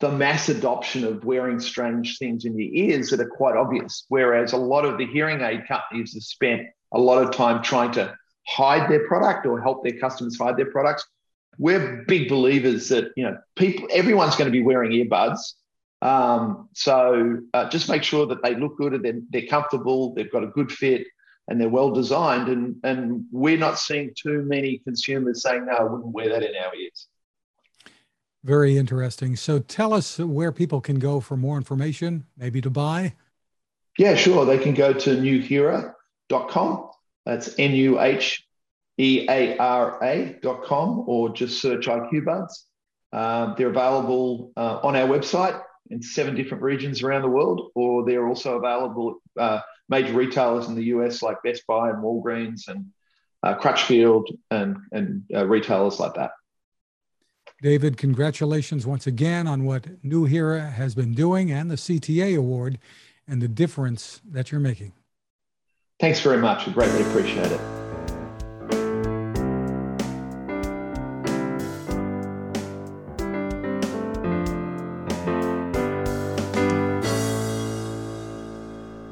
the 0.00 0.10
mass 0.10 0.48
adoption 0.48 1.04
of 1.04 1.24
wearing 1.24 1.58
strange 1.58 2.18
things 2.18 2.44
in 2.44 2.58
your 2.58 2.68
ears 2.72 3.10
that 3.10 3.20
are 3.20 3.28
quite 3.28 3.56
obvious. 3.56 4.04
Whereas 4.08 4.52
a 4.52 4.58
lot 4.58 4.84
of 4.84 4.98
the 4.98 5.06
hearing 5.06 5.40
aid 5.40 5.66
companies 5.66 6.12
have 6.14 6.22
spent 6.22 6.62
a 6.92 6.98
lot 6.98 7.22
of 7.22 7.30
time 7.30 7.62
trying 7.62 7.92
to 7.92 8.14
hide 8.46 8.90
their 8.90 9.06
product 9.06 9.46
or 9.46 9.60
help 9.60 9.84
their 9.84 9.98
customers 9.98 10.36
hide 10.36 10.56
their 10.56 10.70
products. 10.70 11.06
We're 11.58 12.04
big 12.06 12.28
believers 12.28 12.88
that 12.90 13.12
you 13.16 13.24
know 13.24 13.38
people, 13.54 13.88
everyone's 13.90 14.36
going 14.36 14.46
to 14.46 14.52
be 14.52 14.62
wearing 14.62 14.90
earbuds. 14.90 15.38
Um, 16.02 16.68
so 16.74 17.38
uh, 17.54 17.70
just 17.70 17.88
make 17.88 18.02
sure 18.02 18.26
that 18.26 18.42
they 18.42 18.54
look 18.54 18.76
good 18.76 18.92
and 18.92 19.04
they're, 19.04 19.20
they're 19.30 19.48
comfortable. 19.48 20.14
They've 20.14 20.30
got 20.30 20.44
a 20.44 20.48
good 20.48 20.70
fit 20.70 21.06
and 21.48 21.60
they're 21.60 21.68
well 21.68 21.90
designed. 21.90 22.48
And, 22.48 22.76
and 22.82 23.24
we're 23.30 23.58
not 23.58 23.78
seeing 23.78 24.12
too 24.16 24.42
many 24.42 24.78
consumers 24.78 25.42
saying, 25.42 25.66
no, 25.66 25.72
I 25.72 25.82
wouldn't 25.84 26.12
wear 26.12 26.28
that 26.28 26.42
in 26.42 26.54
our 26.56 26.74
ears. 26.74 27.08
Very 28.44 28.78
interesting. 28.78 29.34
So 29.36 29.58
tell 29.58 29.92
us 29.92 30.18
where 30.18 30.52
people 30.52 30.80
can 30.80 30.98
go 30.98 31.20
for 31.20 31.36
more 31.36 31.56
information, 31.56 32.26
maybe 32.36 32.60
to 32.60 32.70
buy. 32.70 33.14
Yeah, 33.98 34.14
sure. 34.14 34.44
They 34.44 34.58
can 34.58 34.74
go 34.74 34.92
to 34.92 35.16
nuheara.com. 35.16 36.90
That's 37.24 37.58
N 37.58 37.72
U 37.72 38.00
H 38.00 38.46
E 38.98 39.26
A 39.28 39.56
R 39.56 40.02
A.com 40.02 41.04
or 41.06 41.30
just 41.30 41.60
search 41.60 41.86
IQ 41.86 42.24
Buds. 42.24 42.66
Um, 43.12 43.54
they're 43.58 43.70
available 43.70 44.52
uh, 44.56 44.80
on 44.82 44.94
our 44.94 45.08
website 45.08 45.60
in 45.90 46.02
seven 46.02 46.34
different 46.34 46.62
regions 46.62 47.02
around 47.02 47.22
the 47.22 47.28
world, 47.28 47.70
or 47.74 48.04
they're 48.04 48.28
also 48.28 48.58
available 48.58 49.20
uh, 49.38 49.60
major 49.88 50.12
retailers 50.12 50.66
in 50.66 50.74
the 50.74 50.84
US 50.84 51.22
like 51.22 51.42
Best 51.42 51.66
Buy 51.66 51.90
and 51.90 52.02
Walgreens 52.02 52.68
and 52.68 52.86
uh, 53.42 53.54
Crutchfield 53.54 54.26
and, 54.50 54.76
and 54.92 55.22
uh, 55.34 55.46
retailers 55.46 56.00
like 56.00 56.14
that. 56.14 56.32
David, 57.62 57.96
congratulations 57.96 58.86
once 58.86 59.06
again 59.06 59.46
on 59.46 59.64
what 59.64 60.02
Nuheara 60.02 60.72
has 60.72 60.94
been 60.94 61.14
doing 61.14 61.50
and 61.50 61.70
the 61.70 61.76
CTA 61.76 62.36
award 62.36 62.78
and 63.26 63.40
the 63.40 63.48
difference 63.48 64.20
that 64.30 64.52
you're 64.52 64.60
making. 64.60 64.92
Thanks 65.98 66.20
very 66.20 66.38
much. 66.38 66.66
We 66.66 66.74
greatly 66.74 67.00
appreciate 67.02 67.50
it. 67.50 67.85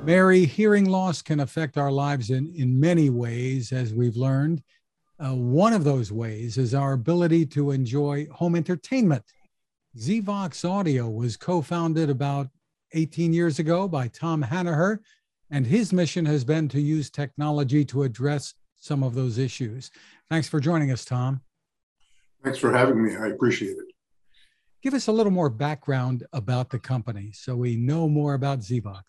Mary, 0.05 0.45
hearing 0.45 0.85
loss 0.85 1.23
can 1.23 1.41
affect 1.41 1.79
our 1.79 1.91
lives 1.91 2.29
in, 2.29 2.53
in 2.55 2.79
many 2.79 3.09
ways, 3.09 3.73
as 3.73 3.95
we've 3.95 4.17
learned. 4.17 4.63
Uh, 5.19 5.35
one 5.35 5.73
of 5.73 5.83
those 5.83 6.13
ways 6.13 6.59
is 6.59 6.75
our 6.75 6.93
ability 6.93 7.47
to 7.47 7.71
enjoy 7.71 8.27
home 8.31 8.55
entertainment. 8.55 9.25
Zvox 9.97 10.69
Audio 10.69 11.09
was 11.09 11.39
co 11.39 11.63
founded 11.63 12.11
about 12.11 12.49
18 12.93 13.33
years 13.33 13.59
ago 13.59 13.89
by 13.89 14.09
Tom 14.09 14.43
Hannaher, 14.43 14.99
and 15.51 15.67
his 15.67 15.91
mission 15.91 16.27
has 16.27 16.45
been 16.45 16.69
to 16.69 16.81
use 16.83 17.09
technology 17.09 17.83
to 17.87 18.03
address 18.03 18.53
some 18.77 19.03
of 19.03 19.15
those 19.15 19.39
issues. 19.39 19.91
Thanks 20.29 20.49
for 20.49 20.61
joining 20.61 20.91
us, 20.91 21.07
Tom. 21.07 21.41
Thanks 22.43 22.59
for 22.59 22.77
having 22.77 23.03
me. 23.03 23.17
I 23.17 23.29
appreciate 23.29 23.79
it. 23.79 23.87
Give 24.83 24.93
us 24.93 25.07
a 25.07 25.13
little 25.13 25.33
more 25.33 25.49
background 25.49 26.25
about 26.35 26.69
the 26.69 26.79
company 26.79 27.33
so 27.33 27.57
we 27.57 27.77
know 27.77 28.07
more 28.07 28.35
about 28.35 28.59
Zvox. 28.59 29.01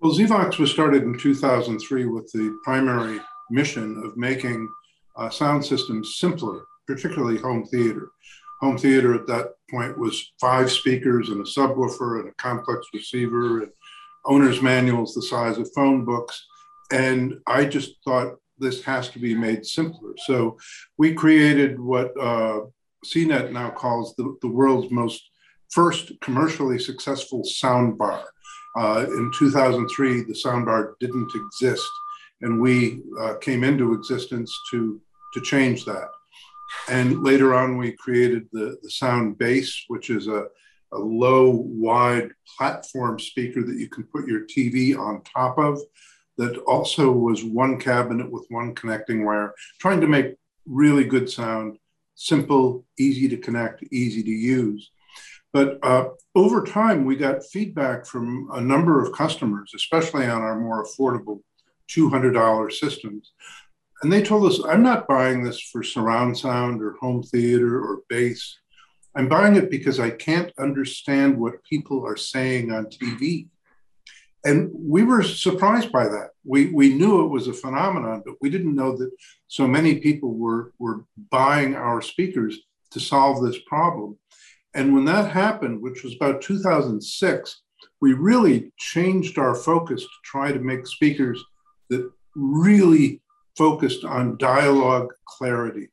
Well, 0.00 0.12
Zvox 0.12 0.58
was 0.58 0.70
started 0.70 1.04
in 1.04 1.18
2003 1.18 2.04
with 2.04 2.30
the 2.30 2.54
primary 2.62 3.18
mission 3.50 4.02
of 4.04 4.14
making 4.16 4.68
uh, 5.16 5.30
sound 5.30 5.64
systems 5.64 6.16
simpler, 6.18 6.64
particularly 6.86 7.38
home 7.38 7.64
theater. 7.64 8.10
Home 8.60 8.76
theater 8.76 9.14
at 9.14 9.26
that 9.26 9.54
point 9.70 9.98
was 9.98 10.32
five 10.38 10.70
speakers 10.70 11.30
and 11.30 11.40
a 11.40 11.44
subwoofer 11.44 12.20
and 12.20 12.28
a 12.28 12.34
complex 12.34 12.86
receiver 12.92 13.62
and 13.62 13.72
owner's 14.26 14.60
manuals 14.60 15.14
the 15.14 15.22
size 15.22 15.56
of 15.56 15.70
phone 15.74 16.04
books. 16.04 16.44
And 16.92 17.40
I 17.46 17.64
just 17.64 17.94
thought 18.04 18.36
this 18.58 18.82
has 18.84 19.08
to 19.10 19.18
be 19.18 19.34
made 19.34 19.64
simpler. 19.64 20.12
So 20.26 20.58
we 20.98 21.14
created 21.14 21.80
what 21.80 22.12
uh, 22.20 22.60
CNET 23.04 23.50
now 23.50 23.70
calls 23.70 24.14
the, 24.16 24.36
the 24.42 24.48
world's 24.48 24.90
most 24.90 25.22
first 25.70 26.12
commercially 26.20 26.78
successful 26.78 27.42
soundbar. 27.44 28.24
Uh, 28.76 29.06
in 29.08 29.32
2003, 29.34 30.22
the 30.22 30.34
soundbar 30.34 30.94
didn't 31.00 31.32
exist, 31.34 31.88
and 32.42 32.60
we 32.60 33.02
uh, 33.18 33.34
came 33.40 33.64
into 33.64 33.94
existence 33.94 34.54
to, 34.70 35.00
to 35.32 35.40
change 35.40 35.84
that. 35.86 36.08
And 36.88 37.22
later 37.22 37.54
on, 37.54 37.78
we 37.78 37.92
created 37.92 38.48
the, 38.52 38.76
the 38.82 38.90
Sound 38.90 39.38
Base, 39.38 39.84
which 39.88 40.10
is 40.10 40.26
a, 40.26 40.46
a 40.92 40.98
low, 40.98 41.50
wide 41.50 42.30
platform 42.56 43.18
speaker 43.18 43.62
that 43.62 43.78
you 43.78 43.88
can 43.88 44.04
put 44.04 44.26
your 44.26 44.40
TV 44.40 44.98
on 44.98 45.22
top 45.22 45.58
of. 45.58 45.80
that 46.36 46.58
also 46.66 47.10
was 47.10 47.42
one 47.42 47.80
cabinet 47.80 48.30
with 48.30 48.44
one 48.50 48.74
connecting 48.74 49.24
wire, 49.24 49.54
trying 49.80 50.02
to 50.02 50.06
make 50.06 50.36
really 50.66 51.04
good 51.04 51.30
sound, 51.30 51.78
simple, 52.14 52.84
easy 52.98 53.26
to 53.28 53.38
connect, 53.38 53.82
easy 53.90 54.22
to 54.22 54.30
use. 54.30 54.90
But 55.56 55.78
uh, 55.82 56.10
over 56.34 56.64
time, 56.64 57.06
we 57.06 57.16
got 57.16 57.42
feedback 57.46 58.04
from 58.04 58.50
a 58.52 58.60
number 58.60 59.02
of 59.02 59.14
customers, 59.14 59.72
especially 59.74 60.26
on 60.26 60.42
our 60.42 60.60
more 60.60 60.84
affordable 60.84 61.40
$200 61.88 62.70
systems. 62.72 63.32
And 64.02 64.12
they 64.12 64.20
told 64.20 64.52
us, 64.52 64.60
I'm 64.62 64.82
not 64.82 65.08
buying 65.08 65.42
this 65.42 65.58
for 65.58 65.82
surround 65.82 66.36
sound 66.36 66.82
or 66.82 66.98
home 67.00 67.22
theater 67.22 67.80
or 67.82 68.02
bass. 68.10 68.58
I'm 69.14 69.30
buying 69.30 69.56
it 69.56 69.70
because 69.70 69.98
I 69.98 70.10
can't 70.10 70.52
understand 70.58 71.38
what 71.38 71.64
people 71.64 72.06
are 72.06 72.18
saying 72.18 72.70
on 72.70 72.88
TV. 72.88 73.46
And 74.44 74.70
we 74.74 75.04
were 75.04 75.22
surprised 75.22 75.90
by 75.90 76.04
that. 76.04 76.32
We, 76.44 76.66
we 76.66 76.92
knew 76.92 77.24
it 77.24 77.28
was 77.28 77.48
a 77.48 77.54
phenomenon, 77.54 78.22
but 78.26 78.34
we 78.42 78.50
didn't 78.50 78.76
know 78.76 78.94
that 78.98 79.10
so 79.48 79.66
many 79.66 80.00
people 80.00 80.34
were, 80.34 80.74
were 80.78 81.06
buying 81.30 81.74
our 81.74 82.02
speakers 82.02 82.58
to 82.90 83.00
solve 83.00 83.42
this 83.42 83.58
problem. 83.66 84.18
And 84.76 84.92
when 84.92 85.06
that 85.06 85.30
happened, 85.30 85.80
which 85.80 86.04
was 86.04 86.14
about 86.14 86.42
2006, 86.42 87.62
we 88.02 88.12
really 88.12 88.72
changed 88.76 89.38
our 89.38 89.54
focus 89.54 90.02
to 90.02 90.08
try 90.22 90.52
to 90.52 90.58
make 90.58 90.86
speakers 90.86 91.42
that 91.88 92.08
really 92.34 93.22
focused 93.56 94.04
on 94.04 94.36
dialogue 94.36 95.14
clarity. 95.26 95.88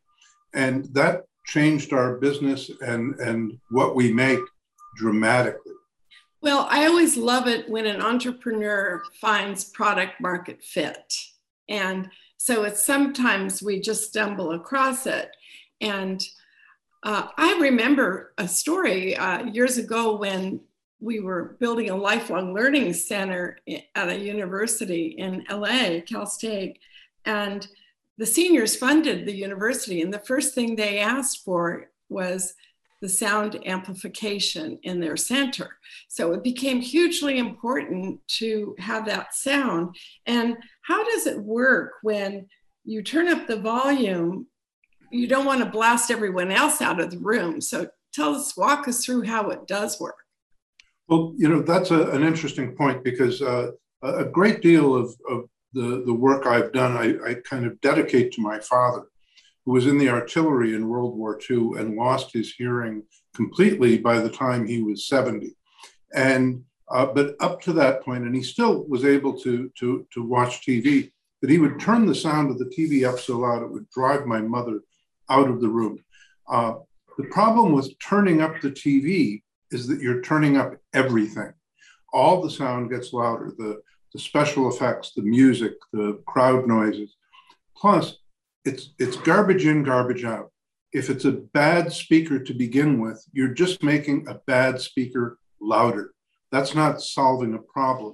And 0.53 0.93
that 0.93 1.23
changed 1.45 1.93
our 1.93 2.17
business 2.17 2.69
and, 2.81 3.15
and 3.21 3.57
what 3.71 3.95
we 3.95 4.11
make 4.11 4.41
dramatically. 4.97 5.71
Well, 6.41 6.67
I 6.69 6.85
always 6.85 7.15
love 7.15 7.47
it 7.47 7.69
when 7.69 7.85
an 7.85 8.01
entrepreneur 8.01 9.01
finds 9.21 9.63
product 9.63 10.19
market 10.19 10.61
fit. 10.61 11.13
And 11.69 12.09
so 12.35 12.63
it's 12.63 12.85
sometimes 12.85 13.63
we 13.63 13.79
just 13.79 14.09
stumble 14.09 14.51
across 14.51 15.07
it. 15.07 15.29
And 15.79 16.21
uh, 17.03 17.27
I 17.37 17.57
remember 17.59 18.33
a 18.37 18.47
story 18.47 19.15
uh, 19.15 19.45
years 19.45 19.77
ago 19.77 20.15
when 20.15 20.61
we 20.99 21.19
were 21.19 21.57
building 21.59 21.89
a 21.89 21.95
lifelong 21.95 22.53
learning 22.53 22.93
center 22.93 23.57
at 23.95 24.07
a 24.07 24.17
university 24.17 25.07
in 25.17 25.43
LA, 25.51 25.99
Cal 26.07 26.25
State. 26.25 26.79
And 27.25 27.67
the 28.17 28.25
seniors 28.25 28.77
funded 28.77 29.25
the 29.25 29.35
university, 29.35 30.01
and 30.01 30.13
the 30.13 30.19
first 30.19 30.55
thing 30.55 30.75
they 30.75 30.99
asked 30.99 31.43
for 31.43 31.89
was 32.07 32.53
the 33.01 33.09
sound 33.09 33.59
amplification 33.67 34.79
in 34.83 35.01
their 35.01 35.17
center. 35.17 35.71
So 36.07 36.31
it 36.31 36.41
became 36.41 36.79
hugely 36.79 37.37
important 37.37 38.25
to 38.39 38.75
have 38.79 39.05
that 39.07 39.35
sound. 39.35 39.97
And 40.25 40.55
how 40.83 41.03
does 41.03 41.27
it 41.27 41.37
work 41.37 41.95
when 42.01 42.47
you 42.85 43.03
turn 43.03 43.27
up 43.27 43.45
the 43.45 43.57
volume? 43.57 44.47
You 45.13 45.27
don't 45.27 45.45
want 45.45 45.63
to 45.63 45.69
blast 45.69 46.09
everyone 46.09 46.51
else 46.51 46.81
out 46.81 46.99
of 46.99 47.11
the 47.11 47.19
room. 47.19 47.61
So 47.61 47.87
tell 48.13 48.35
us, 48.35 48.57
walk 48.57 48.87
us 48.87 49.05
through 49.05 49.23
how 49.23 49.49
it 49.51 49.67
does 49.67 49.99
work. 49.99 50.15
Well, 51.07 51.33
you 51.37 51.47
know, 51.47 51.61
that's 51.61 51.91
a, 51.91 52.09
an 52.09 52.23
interesting 52.23 52.75
point 52.75 53.03
because 53.03 53.41
uh, 53.41 53.71
a 54.01 54.25
great 54.25 54.61
deal 54.61 54.95
of, 54.95 55.15
of 55.29 55.43
the, 55.73 56.03
the 56.05 56.13
work 56.13 56.47
I've 56.47 56.71
done, 56.71 56.97
I, 56.97 57.29
I 57.29 57.33
kind 57.47 57.65
of 57.65 57.79
dedicate 57.81 58.31
to 58.33 58.41
my 58.41 58.59
father, 58.59 59.03
who 59.65 59.73
was 59.73 59.85
in 59.85 59.99
the 59.99 60.09
artillery 60.09 60.73
in 60.73 60.89
World 60.89 61.15
War 61.15 61.39
II 61.49 61.73
and 61.77 61.95
lost 61.95 62.33
his 62.33 62.53
hearing 62.53 63.03
completely 63.35 63.99
by 63.99 64.19
the 64.19 64.29
time 64.29 64.65
he 64.65 64.81
was 64.81 65.07
70. 65.07 65.55
And 66.15 66.63
uh, 66.89 67.05
but 67.07 67.35
up 67.39 67.61
to 67.61 67.73
that 67.73 68.03
point, 68.03 68.23
and 68.23 68.35
he 68.35 68.43
still 68.43 68.85
was 68.87 69.05
able 69.05 69.39
to, 69.39 69.71
to, 69.79 70.05
to 70.13 70.23
watch 70.23 70.65
TV, 70.65 71.11
but 71.41 71.49
he 71.49 71.57
would 71.57 71.79
turn 71.79 72.05
the 72.05 72.15
sound 72.15 72.51
of 72.51 72.59
the 72.59 72.65
TV 72.65 73.07
up 73.07 73.19
so 73.19 73.39
loud 73.39 73.63
it 73.63 73.71
would 73.71 73.89
drive 73.89 74.25
my 74.25 74.41
mother 74.41 74.79
out 75.29 75.49
of 75.49 75.61
the 75.61 75.69
room. 75.69 75.97
Uh, 76.47 76.75
the 77.17 77.25
problem 77.25 77.73
with 77.73 77.97
turning 77.99 78.41
up 78.41 78.59
the 78.61 78.71
TV 78.71 79.41
is 79.71 79.87
that 79.87 80.01
you're 80.01 80.21
turning 80.21 80.57
up 80.57 80.75
everything. 80.93 81.53
All 82.11 82.41
the 82.41 82.49
sound 82.49 82.89
gets 82.89 83.13
louder. 83.13 83.53
The 83.57 83.81
the 84.13 84.19
special 84.19 84.69
effects, 84.69 85.13
the 85.15 85.23
music, 85.23 85.73
the 85.91 86.21
crowd 86.27 86.67
noises. 86.67 87.15
Plus, 87.75 88.17
it's 88.63 88.93
it's 88.99 89.17
garbage 89.17 89.65
in, 89.65 89.83
garbage 89.83 90.23
out. 90.23 90.51
If 90.91 91.09
it's 91.09 91.25
a 91.25 91.31
bad 91.31 91.91
speaker 91.91 92.39
to 92.39 92.53
begin 92.53 92.99
with, 93.01 93.23
you're 93.33 93.53
just 93.53 93.81
making 93.83 94.27
a 94.27 94.35
bad 94.45 94.79
speaker 94.79 95.39
louder. 95.59 96.11
That's 96.51 96.75
not 96.75 97.01
solving 97.01 97.55
a 97.55 97.59
problem. 97.59 98.13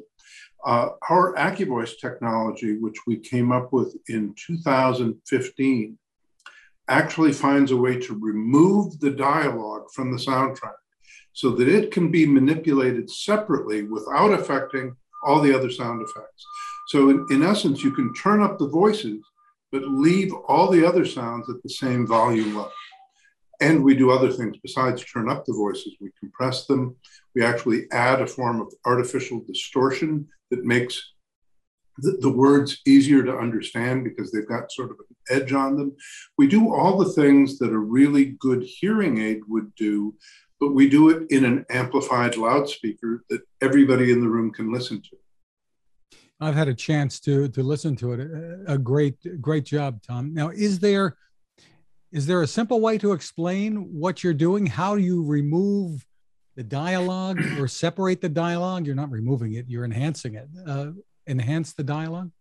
Uh, 0.65 0.89
our 1.09 1.35
AccuVoice 1.35 1.99
technology, 1.99 2.77
which 2.77 2.97
we 3.05 3.17
came 3.17 3.51
up 3.51 3.71
with 3.73 3.95
in 4.07 4.33
2015, 4.47 5.97
actually 6.89 7.31
finds 7.31 7.71
a 7.71 7.77
way 7.77 7.97
to 7.99 8.19
remove 8.19 8.99
the 8.99 9.11
dialogue 9.11 9.89
from 9.93 10.11
the 10.11 10.17
soundtrack 10.17 10.73
so 11.33 11.51
that 11.51 11.67
it 11.67 11.91
can 11.91 12.11
be 12.11 12.25
manipulated 12.25 13.09
separately 13.09 13.83
without 13.83 14.33
affecting 14.33 14.95
all 15.25 15.41
the 15.41 15.55
other 15.55 15.69
sound 15.69 16.01
effects. 16.01 16.45
So 16.87 17.09
in, 17.09 17.25
in 17.29 17.43
essence, 17.43 17.83
you 17.83 17.91
can 17.91 18.13
turn 18.13 18.41
up 18.41 18.57
the 18.57 18.67
voices, 18.67 19.21
but 19.71 19.83
leave 19.83 20.33
all 20.47 20.69
the 20.69 20.85
other 20.85 21.05
sounds 21.05 21.49
at 21.49 21.61
the 21.61 21.69
same 21.69 22.07
volume 22.07 22.55
level. 22.55 22.71
And 23.61 23.83
we 23.83 23.95
do 23.95 24.09
other 24.09 24.31
things 24.31 24.57
besides 24.63 25.03
turn 25.03 25.29
up 25.29 25.45
the 25.45 25.53
voices. 25.53 25.95
We 25.99 26.09
compress 26.19 26.65
them. 26.65 26.95
We 27.35 27.43
actually 27.43 27.91
add 27.91 28.21
a 28.21 28.27
form 28.27 28.61
of 28.61 28.73
artificial 28.85 29.43
distortion 29.45 30.27
that 30.49 30.65
makes 30.65 30.99
the, 32.01 32.17
the, 32.21 32.31
words 32.31 32.79
easier 32.85 33.23
to 33.23 33.37
understand 33.37 34.03
because 34.03 34.31
they've 34.31 34.47
got 34.47 34.71
sort 34.71 34.91
of 34.91 34.97
an 34.99 35.41
edge 35.41 35.53
on 35.53 35.75
them. 35.75 35.95
We 36.37 36.47
do 36.47 36.73
all 36.73 36.97
the 36.97 37.13
things 37.13 37.59
that 37.59 37.71
a 37.71 37.77
really 37.77 38.37
good 38.39 38.63
hearing 38.63 39.19
aid 39.19 39.41
would 39.47 39.73
do 39.75 40.15
but 40.59 40.73
we 40.73 40.89
do 40.89 41.09
it 41.09 41.29
in 41.31 41.45
an 41.45 41.65
amplified 41.69 42.35
loudspeaker 42.35 43.23
that 43.29 43.41
everybody 43.61 44.11
in 44.11 44.19
the 44.19 44.27
room 44.27 44.51
can 44.51 44.71
listen 44.71 45.01
to. 45.01 45.17
I've 46.41 46.55
had 46.55 46.67
a 46.67 46.73
chance 46.73 47.19
to 47.21 47.49
to 47.49 47.63
listen 47.63 47.95
to 47.97 48.13
it. 48.13 48.61
A 48.67 48.77
great 48.77 49.41
great 49.41 49.65
job, 49.65 50.01
Tom. 50.01 50.33
Now, 50.33 50.49
is 50.49 50.79
there 50.79 51.17
is 52.11 52.25
there 52.25 52.41
a 52.41 52.47
simple 52.47 52.79
way 52.79 52.97
to 52.97 53.11
explain 53.11 53.77
what 53.93 54.23
you're 54.23 54.33
doing? 54.33 54.65
How 54.65 54.95
do 54.95 55.01
you 55.01 55.23
remove 55.23 56.05
the 56.55 56.63
dialogue 56.63 57.39
or 57.59 57.67
separate 57.67 58.21
the 58.21 58.29
dialogue? 58.29 58.85
You're 58.85 58.95
not 58.95 59.11
removing 59.11 59.53
it; 59.53 59.65
you're 59.67 59.85
enhancing 59.85 60.35
it. 60.35 60.47
Uh, 60.65 60.91
enhance 61.29 61.73
the 61.73 61.83
dialogue. 61.83 62.31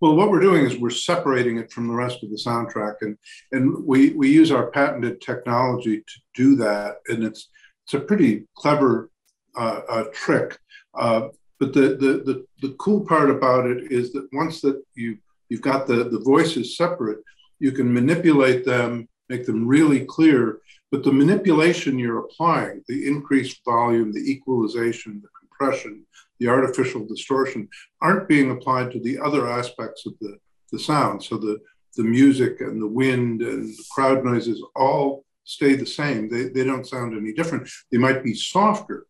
Well, 0.00 0.14
what 0.14 0.30
we're 0.30 0.40
doing 0.40 0.66
is 0.66 0.76
we're 0.76 0.90
separating 0.90 1.56
it 1.56 1.72
from 1.72 1.88
the 1.88 1.94
rest 1.94 2.22
of 2.22 2.30
the 2.30 2.36
soundtrack, 2.36 2.96
and 3.00 3.16
and 3.52 3.84
we 3.84 4.10
we 4.10 4.30
use 4.30 4.50
our 4.50 4.70
patented 4.70 5.20
technology 5.20 5.98
to 6.00 6.20
do 6.34 6.54
that, 6.56 6.96
and 7.08 7.24
it's 7.24 7.48
it's 7.84 7.94
a 7.94 8.00
pretty 8.00 8.46
clever 8.54 9.10
uh, 9.56 9.80
uh, 9.88 10.04
trick. 10.12 10.58
Uh, 10.94 11.28
but 11.58 11.72
the, 11.72 11.80
the 11.80 12.12
the 12.28 12.46
the 12.60 12.74
cool 12.74 13.06
part 13.06 13.30
about 13.30 13.66
it 13.66 13.90
is 13.90 14.12
that 14.12 14.28
once 14.32 14.60
that 14.60 14.82
you 14.94 15.16
you've 15.48 15.62
got 15.62 15.86
the 15.86 16.04
the 16.04 16.20
voices 16.20 16.76
separate, 16.76 17.18
you 17.58 17.72
can 17.72 17.92
manipulate 17.92 18.64
them, 18.64 19.08
make 19.28 19.46
them 19.46 19.66
really 19.66 20.04
clear. 20.04 20.60
But 20.90 21.04
the 21.04 21.12
manipulation 21.12 21.98
you're 21.98 22.18
applying, 22.18 22.82
the 22.88 23.06
increased 23.06 23.60
volume, 23.64 24.12
the 24.12 24.28
equalization, 24.30 25.22
the 25.22 25.28
compression, 25.38 26.04
the 26.40 26.48
artificial 26.48 27.06
distortion 27.06 27.68
aren't 28.02 28.28
being 28.28 28.50
applied 28.50 28.90
to 28.90 29.00
the 29.00 29.18
other 29.18 29.48
aspects 29.48 30.06
of 30.06 30.14
the, 30.20 30.36
the 30.72 30.78
sound. 30.78 31.22
So 31.22 31.36
the, 31.36 31.58
the 31.96 32.02
music 32.02 32.60
and 32.60 32.80
the 32.80 32.88
wind 32.88 33.42
and 33.42 33.68
the 33.68 33.84
crowd 33.94 34.24
noises 34.24 34.62
all 34.74 35.24
stay 35.44 35.74
the 35.74 35.86
same. 35.86 36.28
They, 36.28 36.44
they 36.48 36.64
don't 36.64 36.86
sound 36.86 37.16
any 37.16 37.32
different. 37.32 37.68
They 37.92 37.98
might 37.98 38.24
be 38.24 38.34
softer. 38.34 39.06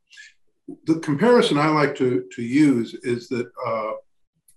The 0.87 0.99
comparison 0.99 1.59
I 1.59 1.69
like 1.69 1.95
to, 1.97 2.25
to 2.33 2.43
use 2.43 2.95
is 2.95 3.29
that 3.29 3.51
uh, 3.67 3.93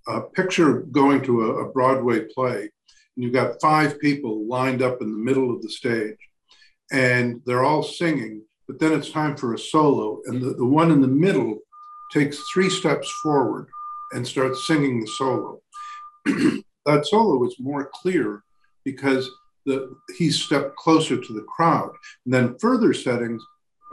a 0.08 0.22
picture 0.22 0.82
going 0.82 1.22
to 1.24 1.44
a, 1.44 1.66
a 1.66 1.72
Broadway 1.72 2.22
play, 2.22 2.70
and 3.16 3.24
you've 3.24 3.34
got 3.34 3.62
five 3.62 4.00
people 4.00 4.48
lined 4.48 4.82
up 4.82 5.02
in 5.02 5.12
the 5.12 5.18
middle 5.18 5.54
of 5.54 5.62
the 5.62 5.70
stage, 5.70 6.18
and 6.92 7.42
they're 7.46 7.64
all 7.64 7.84
singing, 7.84 8.44
but 8.68 8.80
then 8.80 8.94
it's 8.94 9.10
time 9.10 9.36
for 9.36 9.54
a 9.54 9.60
solo, 9.60 10.22
and 10.26 10.42
the, 10.42 10.54
the 10.54 10.66
one 10.66 10.92
in 10.92 11.02
the 11.02 11.08
middle 11.08 11.60
takes 12.13 12.43
three 12.54 12.69
steps 12.69 13.10
forward 13.23 13.67
and 14.12 14.26
starts 14.26 14.67
singing 14.67 15.02
the 15.02 15.08
solo. 15.08 15.62
that 16.86 17.06
solo 17.06 17.43
is 17.45 17.56
more 17.60 17.89
clear 17.93 18.43
because 18.86 19.30
the, 19.65 19.95
he's 20.17 20.41
stepped 20.41 20.76
closer 20.76 21.17
to 21.17 21.34
the 21.34 21.45
crowd. 21.56 21.91
And 22.26 22.34
then 22.34 22.58
further 22.60 22.93
settings 22.93 23.43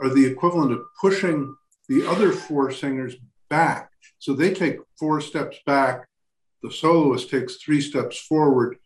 are 0.01 0.09
the 0.09 0.25
equivalent 0.25 0.73
of 0.73 0.81
pushing 0.99 1.55
the 1.89 2.05
other 2.07 2.31
four 2.31 2.71
singers 2.71 3.15
back. 3.49 3.89
So 4.19 4.33
they 4.33 4.53
take 4.53 4.77
four 4.99 5.21
steps 5.21 5.57
back, 5.65 6.07
the 6.63 6.71
soloist 6.71 7.29
takes 7.29 7.55
three 7.55 7.81
steps 7.81 8.19
forward, 8.19 8.77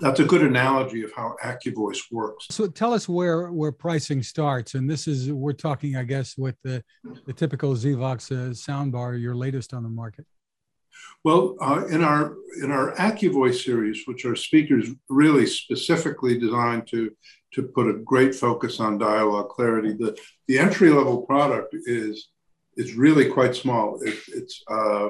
that's 0.00 0.20
a 0.20 0.24
good 0.24 0.42
analogy 0.42 1.02
of 1.02 1.12
how 1.12 1.36
AccuVoice 1.42 1.98
works. 2.10 2.46
So 2.50 2.66
tell 2.66 2.92
us 2.92 3.08
where 3.08 3.50
where 3.52 3.72
pricing 3.72 4.22
starts, 4.22 4.74
and 4.74 4.88
this 4.88 5.08
is 5.08 5.32
we're 5.32 5.52
talking, 5.52 5.96
I 5.96 6.04
guess, 6.04 6.36
with 6.36 6.56
the 6.62 6.82
the 7.26 7.32
typical 7.32 7.74
Zvox 7.74 8.30
uh, 8.30 8.50
soundbar, 8.52 9.20
your 9.20 9.34
latest 9.34 9.74
on 9.74 9.82
the 9.82 9.88
market. 9.88 10.26
Well, 11.24 11.56
uh, 11.60 11.86
in 11.90 12.02
our 12.02 12.36
in 12.62 12.70
our 12.70 12.94
AccuVoice 12.96 13.64
series, 13.64 14.02
which 14.06 14.24
are 14.24 14.36
speakers 14.36 14.88
really 15.08 15.46
specifically 15.46 16.38
designed 16.38 16.86
to 16.88 17.10
to 17.54 17.62
put 17.62 17.88
a 17.88 17.94
great 17.94 18.34
focus 18.34 18.80
on 18.80 18.98
dialogue 18.98 19.48
clarity, 19.48 19.92
the 19.92 20.18
the 20.46 20.58
entry 20.58 20.90
level 20.90 21.22
product 21.22 21.74
is 21.86 22.28
is 22.76 22.94
really 22.94 23.28
quite 23.28 23.54
small. 23.56 24.00
It, 24.02 24.16
it's 24.28 24.62
uh, 24.70 25.08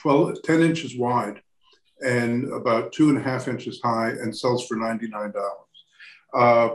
12, 0.00 0.42
10 0.42 0.62
inches 0.62 0.96
wide 0.96 1.42
and 2.00 2.52
about 2.52 2.92
two 2.92 3.08
and 3.08 3.18
a 3.18 3.22
half 3.22 3.48
inches 3.48 3.80
high 3.82 4.10
and 4.10 4.36
sells 4.36 4.66
for 4.66 4.76
$99. 4.76 5.32
Uh, 6.34 6.68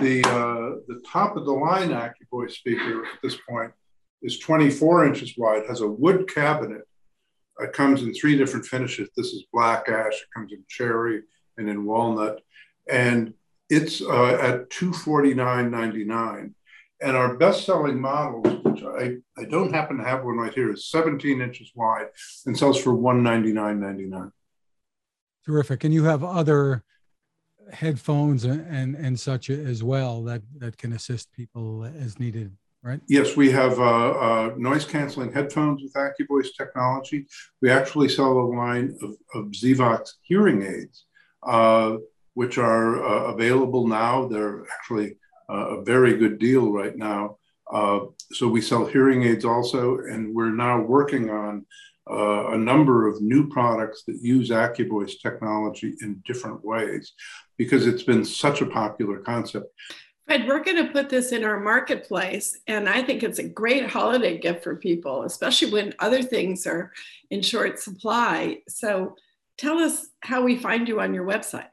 the, 0.00 0.22
uh, 0.28 0.80
the 0.88 1.02
top 1.06 1.36
of 1.36 1.44
the 1.44 1.52
line 1.52 1.90
AccuVoice 1.90 2.52
speaker 2.52 3.04
at 3.04 3.22
this 3.22 3.36
point 3.48 3.72
is 4.22 4.38
24 4.38 5.06
inches 5.06 5.34
wide, 5.36 5.62
has 5.68 5.80
a 5.80 5.88
wood 5.88 6.28
cabinet. 6.32 6.82
It 7.58 7.72
comes 7.72 8.02
in 8.02 8.14
three 8.14 8.36
different 8.36 8.66
finishes. 8.66 9.08
This 9.16 9.28
is 9.28 9.44
black 9.52 9.88
ash, 9.88 10.14
it 10.14 10.28
comes 10.34 10.52
in 10.52 10.62
cherry 10.68 11.22
and 11.56 11.68
in 11.68 11.84
walnut. 11.84 12.40
And 12.90 13.34
it's 13.68 14.02
uh, 14.02 14.34
at 14.34 14.70
249.99. 14.70 16.52
And 17.02 17.16
our 17.16 17.36
best-selling 17.36 17.98
models, 17.98 18.62
which 18.62 18.82
I, 18.82 19.16
I 19.40 19.44
don't 19.46 19.72
happen 19.72 19.96
to 19.96 20.04
have 20.04 20.22
one 20.22 20.36
right 20.36 20.52
here, 20.52 20.70
is 20.70 20.86
17 20.86 21.40
inches 21.40 21.72
wide 21.74 22.08
and 22.44 22.56
sells 22.56 22.78
for 22.78 22.92
199.99. 22.92 24.32
Terrific. 25.44 25.84
And 25.84 25.94
you 25.94 26.04
have 26.04 26.22
other 26.22 26.84
headphones 27.72 28.44
and, 28.44 28.66
and, 28.68 28.94
and 28.96 29.18
such 29.18 29.48
as 29.50 29.82
well 29.82 30.22
that, 30.24 30.42
that 30.58 30.76
can 30.76 30.92
assist 30.92 31.32
people 31.32 31.84
as 31.84 32.18
needed, 32.18 32.54
right? 32.82 33.00
Yes, 33.08 33.36
we 33.36 33.50
have 33.52 33.78
uh, 33.78 34.10
uh, 34.10 34.54
noise 34.56 34.84
canceling 34.84 35.32
headphones 35.32 35.82
with 35.82 35.92
AccuVoice 35.94 36.48
technology. 36.56 37.26
We 37.62 37.70
actually 37.70 38.08
sell 38.08 38.32
a 38.32 38.48
line 38.54 38.96
of, 39.02 39.10
of 39.34 39.50
Zvox 39.52 40.10
hearing 40.22 40.62
aids, 40.62 41.04
uh, 41.42 41.96
which 42.34 42.58
are 42.58 43.04
uh, 43.04 43.32
available 43.32 43.86
now. 43.86 44.26
They're 44.26 44.64
actually 44.72 45.16
a 45.48 45.82
very 45.82 46.16
good 46.16 46.38
deal 46.38 46.70
right 46.70 46.96
now. 46.96 47.38
Uh, 47.72 48.00
so 48.32 48.48
we 48.48 48.60
sell 48.60 48.86
hearing 48.86 49.22
aids 49.22 49.44
also, 49.44 49.98
and 49.98 50.34
we're 50.34 50.54
now 50.54 50.80
working 50.80 51.30
on 51.30 51.66
uh, 52.10 52.50
a 52.52 52.58
number 52.58 53.06
of 53.06 53.22
new 53.22 53.48
products 53.48 54.02
that 54.04 54.18
use 54.22 54.50
AccuVoice 54.50 55.20
technology 55.22 55.94
in 56.02 56.22
different 56.26 56.64
ways 56.64 57.12
because 57.56 57.86
it's 57.86 58.02
been 58.02 58.24
such 58.24 58.60
a 58.60 58.66
popular 58.66 59.18
concept. 59.18 59.66
Fred, 60.26 60.46
we're 60.46 60.62
going 60.62 60.76
to 60.76 60.92
put 60.92 61.08
this 61.08 61.32
in 61.32 61.44
our 61.44 61.58
marketplace, 61.58 62.58
and 62.68 62.88
I 62.88 63.02
think 63.02 63.22
it's 63.22 63.40
a 63.40 63.48
great 63.48 63.90
holiday 63.90 64.38
gift 64.38 64.62
for 64.62 64.76
people, 64.76 65.24
especially 65.24 65.72
when 65.72 65.94
other 65.98 66.22
things 66.22 66.66
are 66.66 66.92
in 67.30 67.42
short 67.42 67.80
supply. 67.80 68.58
So 68.68 69.16
tell 69.58 69.78
us 69.78 70.06
how 70.20 70.42
we 70.42 70.56
find 70.56 70.86
you 70.86 71.00
on 71.00 71.14
your 71.14 71.26
website. 71.26 71.68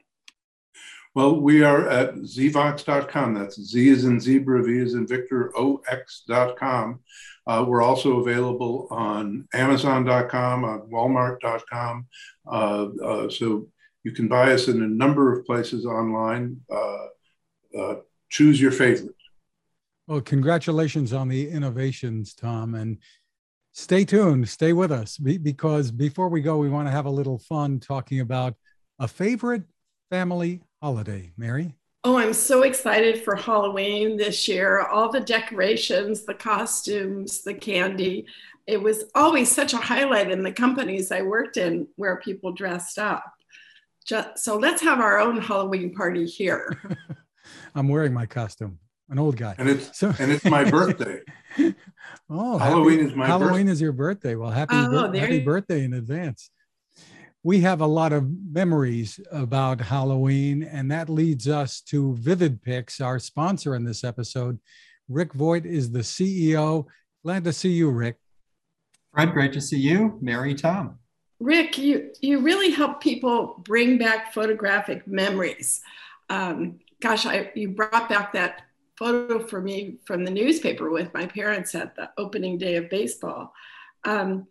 Well, 1.18 1.40
we 1.40 1.64
are 1.64 1.88
at 1.88 2.14
zvox.com. 2.14 3.34
That's 3.34 3.60
Z 3.60 3.88
is 3.88 4.04
in 4.04 4.20
zebra, 4.20 4.62
V 4.62 4.78
is 4.78 4.94
in 4.94 5.04
Victor, 5.04 5.52
OX.com. 5.58 7.00
Uh, 7.44 7.64
we're 7.66 7.82
also 7.82 8.20
available 8.20 8.86
on 8.92 9.48
Amazon.com, 9.52 10.64
on 10.64 10.82
Walmart.com. 10.82 12.06
Uh, 12.46 12.86
uh, 13.04 13.28
so 13.30 13.66
you 14.04 14.12
can 14.12 14.28
buy 14.28 14.52
us 14.52 14.68
in 14.68 14.80
a 14.80 14.86
number 14.86 15.36
of 15.36 15.44
places 15.44 15.84
online. 15.84 16.60
Uh, 16.72 17.06
uh, 17.76 17.94
choose 18.28 18.60
your 18.60 18.70
favorite. 18.70 19.16
Well, 20.06 20.20
congratulations 20.20 21.12
on 21.12 21.26
the 21.26 21.50
innovations, 21.50 22.32
Tom. 22.32 22.76
And 22.76 22.98
stay 23.72 24.04
tuned, 24.04 24.48
stay 24.48 24.72
with 24.72 24.92
us 24.92 25.18
because 25.18 25.90
before 25.90 26.28
we 26.28 26.42
go, 26.42 26.58
we 26.58 26.68
want 26.68 26.86
to 26.86 26.92
have 26.92 27.06
a 27.06 27.10
little 27.10 27.40
fun 27.40 27.80
talking 27.80 28.20
about 28.20 28.54
a 29.00 29.08
favorite 29.08 29.64
family 30.10 30.62
holiday, 30.82 31.32
Mary? 31.36 31.74
Oh, 32.04 32.16
I'm 32.16 32.32
so 32.32 32.62
excited 32.62 33.22
for 33.22 33.34
Halloween 33.34 34.16
this 34.16 34.46
year. 34.46 34.82
All 34.82 35.10
the 35.10 35.20
decorations, 35.20 36.24
the 36.24 36.34
costumes, 36.34 37.42
the 37.42 37.54
candy. 37.54 38.26
It 38.66 38.80
was 38.80 39.04
always 39.14 39.50
such 39.50 39.72
a 39.72 39.78
highlight 39.78 40.30
in 40.30 40.42
the 40.42 40.52
companies 40.52 41.10
I 41.10 41.22
worked 41.22 41.56
in 41.56 41.88
where 41.96 42.20
people 42.20 42.52
dressed 42.52 42.98
up. 42.98 43.24
Just, 44.06 44.38
so 44.38 44.56
let's 44.56 44.80
have 44.82 45.00
our 45.00 45.18
own 45.18 45.40
Halloween 45.40 45.94
party 45.94 46.24
here. 46.24 46.80
I'm 47.74 47.88
wearing 47.88 48.14
my 48.14 48.26
costume, 48.26 48.78
an 49.10 49.18
old 49.18 49.36
guy. 49.36 49.54
And 49.58 49.68
it's 49.68 49.98
so, 49.98 50.12
and 50.18 50.30
it's 50.30 50.44
my 50.44 50.70
birthday. 50.70 51.20
oh, 52.30 52.58
Halloween 52.58 53.00
happy, 53.00 53.10
is 53.10 53.16
my 53.16 53.26
Halloween 53.26 53.50
birthday. 53.50 53.72
is 53.72 53.80
your 53.80 53.92
birthday. 53.92 54.34
Well, 54.34 54.50
happy, 54.50 54.76
oh, 54.76 55.12
happy 55.12 55.40
birthday 55.40 55.84
in 55.84 55.94
advance 55.94 56.50
we 57.42 57.60
have 57.60 57.80
a 57.80 57.86
lot 57.86 58.12
of 58.12 58.28
memories 58.50 59.20
about 59.30 59.80
Halloween, 59.80 60.64
and 60.64 60.90
that 60.90 61.08
leads 61.08 61.48
us 61.48 61.80
to 61.82 62.16
VividPix, 62.20 63.00
our 63.00 63.18
sponsor 63.18 63.74
in 63.74 63.84
this 63.84 64.04
episode. 64.04 64.58
Rick 65.08 65.32
Voigt 65.34 65.64
is 65.64 65.90
the 65.90 66.00
CEO. 66.00 66.86
Glad 67.24 67.44
to 67.44 67.52
see 67.52 67.70
you, 67.70 67.90
Rick. 67.90 68.16
Fred, 69.12 69.32
great 69.32 69.52
to 69.54 69.60
see 69.60 69.78
you. 69.78 70.18
Mary, 70.20 70.54
Tom. 70.54 70.98
Rick, 71.40 71.78
you, 71.78 72.10
you 72.20 72.40
really 72.40 72.70
help 72.70 73.00
people 73.00 73.62
bring 73.64 73.96
back 73.98 74.34
photographic 74.34 75.06
memories. 75.06 75.80
Um, 76.28 76.80
gosh, 77.00 77.24
I, 77.26 77.50
you 77.54 77.70
brought 77.70 78.08
back 78.08 78.32
that 78.32 78.62
photo 78.98 79.38
for 79.38 79.60
me 79.60 79.98
from 80.04 80.24
the 80.24 80.30
newspaper 80.30 80.90
with 80.90 81.14
my 81.14 81.26
parents 81.26 81.74
at 81.74 81.94
the 81.94 82.10
opening 82.18 82.58
day 82.58 82.74
of 82.76 82.90
baseball. 82.90 83.52
Um, 84.04 84.48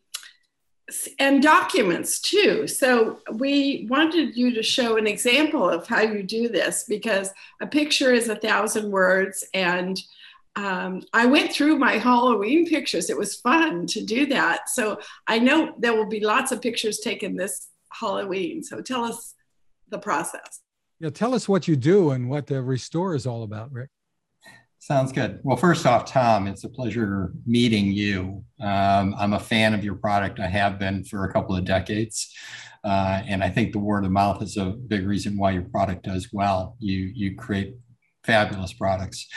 and 1.20 1.44
documents 1.44 2.22
too. 2.22 2.66
So 2.68 3.20
we 3.34 3.88
wanted 3.90 4.38
you 4.38 4.54
to 4.54 4.64
show 4.64 4.98
an 4.98 5.06
example 5.06 5.70
of 5.70 5.86
how 5.86 6.02
you 6.02 6.24
do 6.24 6.48
this 6.48 6.86
because 6.88 7.30
a 7.62 7.68
picture 7.68 8.14
is 8.14 8.30
a 8.30 8.36
thousand 8.36 8.92
words 8.92 9.44
and 9.54 10.02
um, 10.56 11.04
I 11.14 11.28
went 11.28 11.52
through 11.52 11.78
my 11.78 11.94
Halloween 11.94 12.66
pictures. 12.68 13.10
It 13.10 13.18
was 13.18 13.36
fun 13.36 13.86
to 13.88 14.04
do 14.04 14.26
that. 14.28 14.70
So 14.70 15.00
I 15.28 15.38
know 15.38 15.76
there 15.78 15.94
will 15.94 16.10
be 16.10 16.20
lots 16.20 16.52
of 16.52 16.62
pictures 16.62 17.00
taken 17.00 17.36
this 17.36 17.68
Halloween. 17.92 18.64
So 18.64 18.82
tell 18.82 19.04
us 19.04 19.36
the 19.90 20.00
process. 20.00 20.62
Yeah, 21.00 21.12
tell 21.12 21.36
us 21.36 21.48
what 21.48 21.68
you 21.68 21.76
do 21.76 22.10
and 22.10 22.28
what 22.28 22.48
the 22.48 22.64
Restore 22.64 23.14
is 23.14 23.28
all 23.28 23.44
about, 23.44 23.72
Rick. 23.72 23.90
Sounds 24.88 25.12
good. 25.12 25.42
Well, 25.44 25.58
first 25.58 25.86
off, 25.86 26.06
Tom, 26.06 26.48
it's 26.48 26.64
a 26.64 26.70
pleasure 26.70 27.34
meeting 27.46 27.92
you. 27.92 28.46
Um, 28.62 29.14
I'm 29.20 29.34
a 29.34 29.40
fan 29.40 29.74
of 29.74 29.84
your 29.84 29.96
product. 29.96 30.40
I 30.40 30.48
have 30.48 30.80
been 30.80 31.04
for 31.04 31.26
a 31.26 31.34
couple 31.34 31.58
of 31.58 31.66
decades. 31.66 32.34
Uh, 32.86 33.22
and 33.28 33.44
I 33.44 33.50
think 33.50 33.74
the 33.74 33.80
word 33.80 34.06
of 34.06 34.12
mouth 34.12 34.42
is 34.42 34.56
a 34.56 34.68
big 34.68 35.06
reason 35.06 35.38
why 35.38 35.52
your 35.52 35.64
product 35.64 36.06
does 36.06 36.30
well. 36.32 36.78
You, 36.80 37.12
you 37.14 37.36
create 37.36 37.74
fabulous 38.24 38.72
products. 38.72 39.28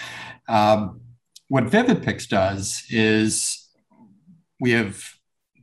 Um, 0.48 1.00
what 1.48 1.64
VividPix 1.64 2.28
does 2.28 2.84
is 2.88 3.68
we 4.60 4.70
have 4.70 5.04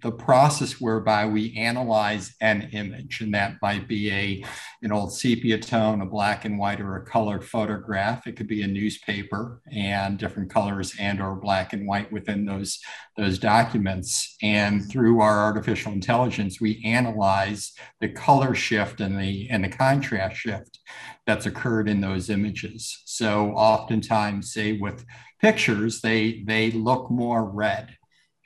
the 0.01 0.11
process 0.11 0.79
whereby 0.79 1.25
we 1.25 1.55
analyze 1.57 2.35
an 2.41 2.69
image, 2.71 3.21
and 3.21 3.33
that 3.33 3.55
might 3.61 3.87
be 3.87 4.11
a 4.11 4.45
an 4.83 4.91
old 4.91 5.11
sepia 5.13 5.57
tone, 5.57 6.01
a 6.01 6.05
black 6.05 6.45
and 6.45 6.59
white, 6.59 6.79
or 6.79 6.95
a 6.95 7.05
colored 7.05 7.43
photograph. 7.43 8.27
It 8.27 8.35
could 8.35 8.47
be 8.47 8.61
a 8.61 8.67
newspaper 8.67 9.61
and 9.71 10.17
different 10.17 10.51
colors 10.51 10.93
and 10.99 11.19
or 11.19 11.35
black 11.35 11.73
and 11.73 11.87
white 11.87 12.11
within 12.11 12.45
those 12.45 12.79
those 13.15 13.39
documents. 13.39 14.37
And 14.41 14.87
through 14.89 15.19
our 15.21 15.39
artificial 15.39 15.91
intelligence, 15.91 16.61
we 16.61 16.81
analyze 16.85 17.73
the 17.99 18.09
color 18.09 18.53
shift 18.53 19.01
and 19.01 19.19
the 19.19 19.49
and 19.49 19.63
the 19.63 19.69
contrast 19.69 20.37
shift 20.37 20.79
that's 21.25 21.45
occurred 21.45 21.89
in 21.89 22.01
those 22.01 22.29
images. 22.29 23.01
So 23.05 23.51
oftentimes, 23.51 24.53
say 24.53 24.73
with 24.73 25.05
pictures, 25.41 26.01
they 26.01 26.43
they 26.45 26.71
look 26.71 27.09
more 27.09 27.43
red 27.43 27.96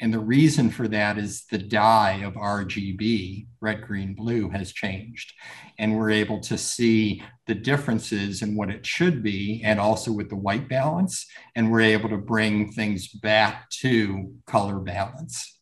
and 0.02 0.12
the 0.12 0.20
reason 0.20 0.72
for 0.72 0.88
that 0.88 1.20
is 1.20 1.46
the 1.52 1.60
dye 1.60 2.24
of 2.24 2.34
RGB, 2.34 3.46
red, 3.62 3.84
green, 3.84 4.16
blue, 4.16 4.50
has 4.50 4.74
changed. 4.74 5.34
And 5.78 5.96
we're 5.96 6.10
able 6.10 6.40
to 6.42 6.58
see 6.58 7.24
the 7.46 7.54
differences 7.54 8.42
in 8.42 8.56
what 8.56 8.72
it 8.72 8.84
should 8.84 9.22
be 9.22 9.62
and 9.64 9.80
also 9.80 10.12
with 10.12 10.30
the 10.30 10.36
white 10.36 10.68
balance. 10.68 11.28
And 11.56 11.72
we're 11.72 11.82
able 11.82 12.10
to 12.10 12.18
bring 12.18 12.72
things 12.72 13.10
back 13.10 13.70
to 13.82 14.34
color 14.48 14.80
balance. 14.80 15.60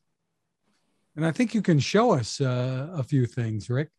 And 1.17 1.25
I 1.25 1.33
think 1.33 1.53
you 1.53 1.61
can 1.61 1.79
show 1.79 2.11
us 2.11 2.39
uh, 2.39 2.87
a 2.93 3.03
few 3.03 3.25
things, 3.25 3.69
Rick. 3.69 3.89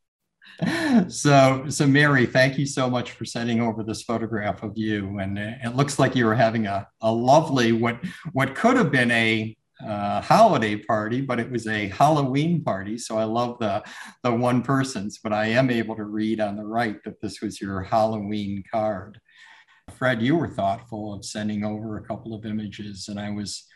so 1.08 1.64
so 1.68 1.86
mary 1.86 2.26
thank 2.26 2.58
you 2.58 2.66
so 2.66 2.90
much 2.90 3.12
for 3.12 3.24
sending 3.24 3.60
over 3.60 3.84
this 3.84 4.02
photograph 4.02 4.62
of 4.62 4.72
you 4.74 5.18
and 5.18 5.38
it 5.38 5.76
looks 5.76 5.98
like 5.98 6.16
you 6.16 6.24
were 6.24 6.34
having 6.34 6.66
a, 6.66 6.88
a 7.02 7.12
lovely 7.12 7.72
what 7.72 8.00
what 8.32 8.54
could 8.54 8.76
have 8.76 8.90
been 8.90 9.10
a 9.12 9.54
uh, 9.86 10.20
holiday 10.20 10.76
party, 10.76 11.20
but 11.20 11.40
it 11.40 11.50
was 11.50 11.66
a 11.66 11.88
Halloween 11.88 12.62
party. 12.62 12.98
So 12.98 13.18
I 13.18 13.24
love 13.24 13.58
the 13.58 13.82
the 14.22 14.32
one 14.32 14.62
persons, 14.62 15.18
but 15.22 15.32
I 15.32 15.46
am 15.46 15.70
able 15.70 15.96
to 15.96 16.04
read 16.04 16.40
on 16.40 16.56
the 16.56 16.66
right 16.66 17.02
that 17.04 17.20
this 17.20 17.40
was 17.40 17.60
your 17.60 17.82
Halloween 17.82 18.62
card. 18.70 19.20
Fred, 19.90 20.22
you 20.22 20.36
were 20.36 20.48
thoughtful 20.48 21.14
of 21.14 21.24
sending 21.24 21.64
over 21.64 21.96
a 21.96 22.02
couple 22.02 22.34
of 22.34 22.46
images, 22.46 23.08
and 23.08 23.18
I 23.18 23.30
was 23.30 23.66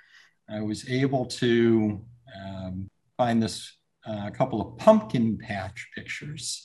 I 0.48 0.60
was 0.60 0.88
able 0.88 1.26
to 1.26 2.04
um, 2.44 2.88
find 3.16 3.42
this 3.42 3.76
a 4.06 4.30
couple 4.30 4.60
of 4.60 4.78
pumpkin 4.78 5.38
patch 5.38 5.88
pictures. 5.94 6.64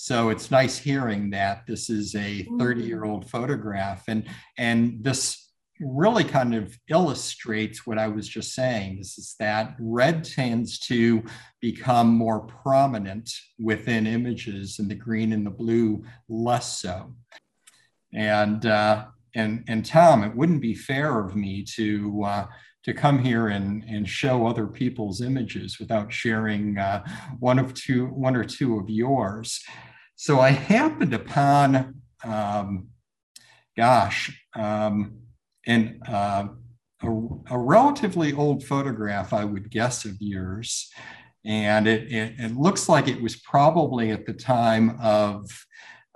So 0.00 0.28
it's 0.28 0.52
nice 0.52 0.78
hearing 0.78 1.30
that 1.30 1.66
this 1.66 1.90
is 1.90 2.14
a 2.14 2.46
30 2.58 2.82
year 2.82 3.04
old 3.04 3.28
photograph. 3.28 4.04
And, 4.06 4.28
and 4.56 5.02
this 5.02 5.47
really 5.80 6.24
kind 6.24 6.54
of 6.54 6.78
illustrates 6.88 7.86
what 7.86 7.98
I 7.98 8.08
was 8.08 8.28
just 8.28 8.54
saying. 8.54 8.98
This 8.98 9.18
is 9.18 9.34
that 9.38 9.76
red 9.78 10.24
tends 10.24 10.78
to 10.80 11.22
become 11.60 12.08
more 12.08 12.40
prominent 12.40 13.30
within 13.58 14.06
images, 14.06 14.78
and 14.78 14.90
the 14.90 14.94
green 14.94 15.32
and 15.32 15.46
the 15.46 15.50
blue 15.50 16.04
less 16.28 16.80
so. 16.80 17.14
And 18.12 18.64
uh, 18.66 19.06
and 19.34 19.64
and 19.68 19.84
Tom, 19.84 20.24
it 20.24 20.34
wouldn't 20.34 20.62
be 20.62 20.74
fair 20.74 21.20
of 21.20 21.36
me 21.36 21.64
to 21.76 22.24
uh, 22.24 22.46
to 22.84 22.92
come 22.92 23.18
here 23.18 23.48
and 23.48 23.84
and 23.84 24.08
show 24.08 24.46
other 24.46 24.66
people's 24.66 25.20
images 25.20 25.78
without 25.78 26.12
sharing 26.12 26.78
uh, 26.78 27.04
one 27.38 27.58
of 27.58 27.74
two 27.74 28.06
one 28.06 28.36
or 28.36 28.44
two 28.44 28.78
of 28.78 28.88
yours. 28.88 29.62
So 30.16 30.40
I 30.40 30.50
happened 30.50 31.14
upon, 31.14 32.02
um, 32.24 32.88
gosh. 33.76 34.36
Um, 34.56 35.27
and 35.68 36.02
uh, 36.08 36.48
a, 37.02 37.08
a, 37.50 37.58
relatively 37.58 38.32
old 38.32 38.64
photograph, 38.64 39.32
I 39.32 39.44
would 39.44 39.70
guess, 39.70 40.04
of 40.04 40.16
yours. 40.18 40.90
And 41.44 41.86
it, 41.86 42.10
it, 42.10 42.34
it 42.38 42.56
looks 42.56 42.88
like 42.88 43.06
it 43.06 43.22
was 43.22 43.36
probably 43.36 44.10
at 44.10 44.26
the 44.26 44.32
time 44.32 44.98
of, 45.00 45.48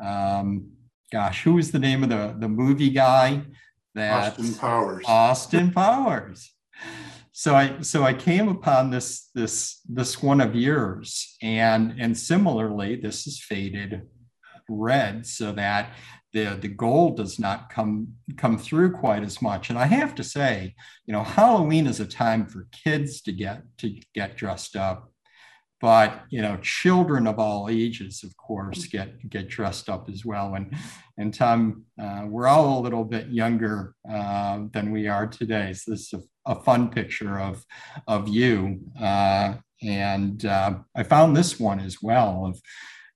um, 0.03 0.71
gosh, 1.13 1.45
who 1.45 1.55
was 1.55 1.71
the 1.71 1.79
name 1.79 2.03
of 2.03 2.09
the, 2.09 2.35
the 2.39 2.49
movie 2.49 2.91
guy? 2.91 3.43
That 3.95 4.33
Austin 4.33 4.55
Powers. 4.55 5.05
Austin 5.07 5.71
Powers. 5.71 6.51
So 7.33 7.55
I 7.55 7.81
so 7.81 8.03
I 8.03 8.15
came 8.15 8.49
upon 8.49 8.91
this 8.91 9.29
this 9.35 9.81
this 9.89 10.23
one 10.23 10.41
of 10.41 10.55
yours, 10.55 11.37
and 11.43 11.95
and 11.99 12.17
similarly, 12.17 12.97
this 12.97 13.27
is 13.27 13.43
faded 13.43 14.03
red, 14.69 15.27
so 15.27 15.53
that 15.53 15.93
the 16.33 16.57
the 16.61 16.69
gold 16.69 17.17
does 17.17 17.39
not 17.39 17.71
come 17.71 18.09
come 18.37 18.59
through 18.59 18.93
quite 18.93 19.23
as 19.23 19.41
much. 19.43 19.71
And 19.71 19.79
i 19.79 19.87
have 19.87 20.15
to 20.17 20.25
say 20.25 20.75
you 21.07 21.13
know 21.13 21.23
halloween 21.23 21.87
is 21.87 22.01
a 22.01 22.07
time 22.07 22.47
for 22.47 22.69
kids 22.85 23.21
to 23.23 23.33
get 23.33 23.63
to 23.79 23.95
get 24.15 24.37
dressed 24.37 24.77
up. 24.77 25.09
But 25.81 26.23
you 26.31 26.43
know 26.43 26.57
children 26.59 27.27
of 27.27 27.39
all 27.39 27.69
ages 27.69 28.23
of 28.25 28.37
course 28.37 28.87
get 28.87 29.29
get 29.29 29.49
dressed 29.49 29.89
up 29.89 30.09
as 30.09 30.25
well. 30.25 30.55
And 30.55 30.75
and 31.19 31.35
tom 31.35 31.85
uh, 32.01 32.25
we're 32.27 32.49
all 32.49 32.79
a 32.79 32.83
little 32.83 33.05
bit 33.05 33.29
younger 33.29 33.95
uh, 34.11 34.61
than 34.73 34.93
we 34.93 35.09
are 35.09 35.27
today. 35.27 35.73
So 35.75 35.91
this 35.93 36.13
is 36.13 36.15
a, 36.15 36.53
a 36.53 36.63
fun 36.63 36.89
picture 36.91 37.39
of 37.39 37.65
of 38.07 38.29
you. 38.29 38.81
Uh, 39.01 39.55
and 39.83 40.45
uh, 40.45 40.75
i 40.95 41.03
found 41.03 41.37
this 41.37 41.59
one 41.59 41.81
as 41.81 42.01
well 42.01 42.47
of 42.47 42.61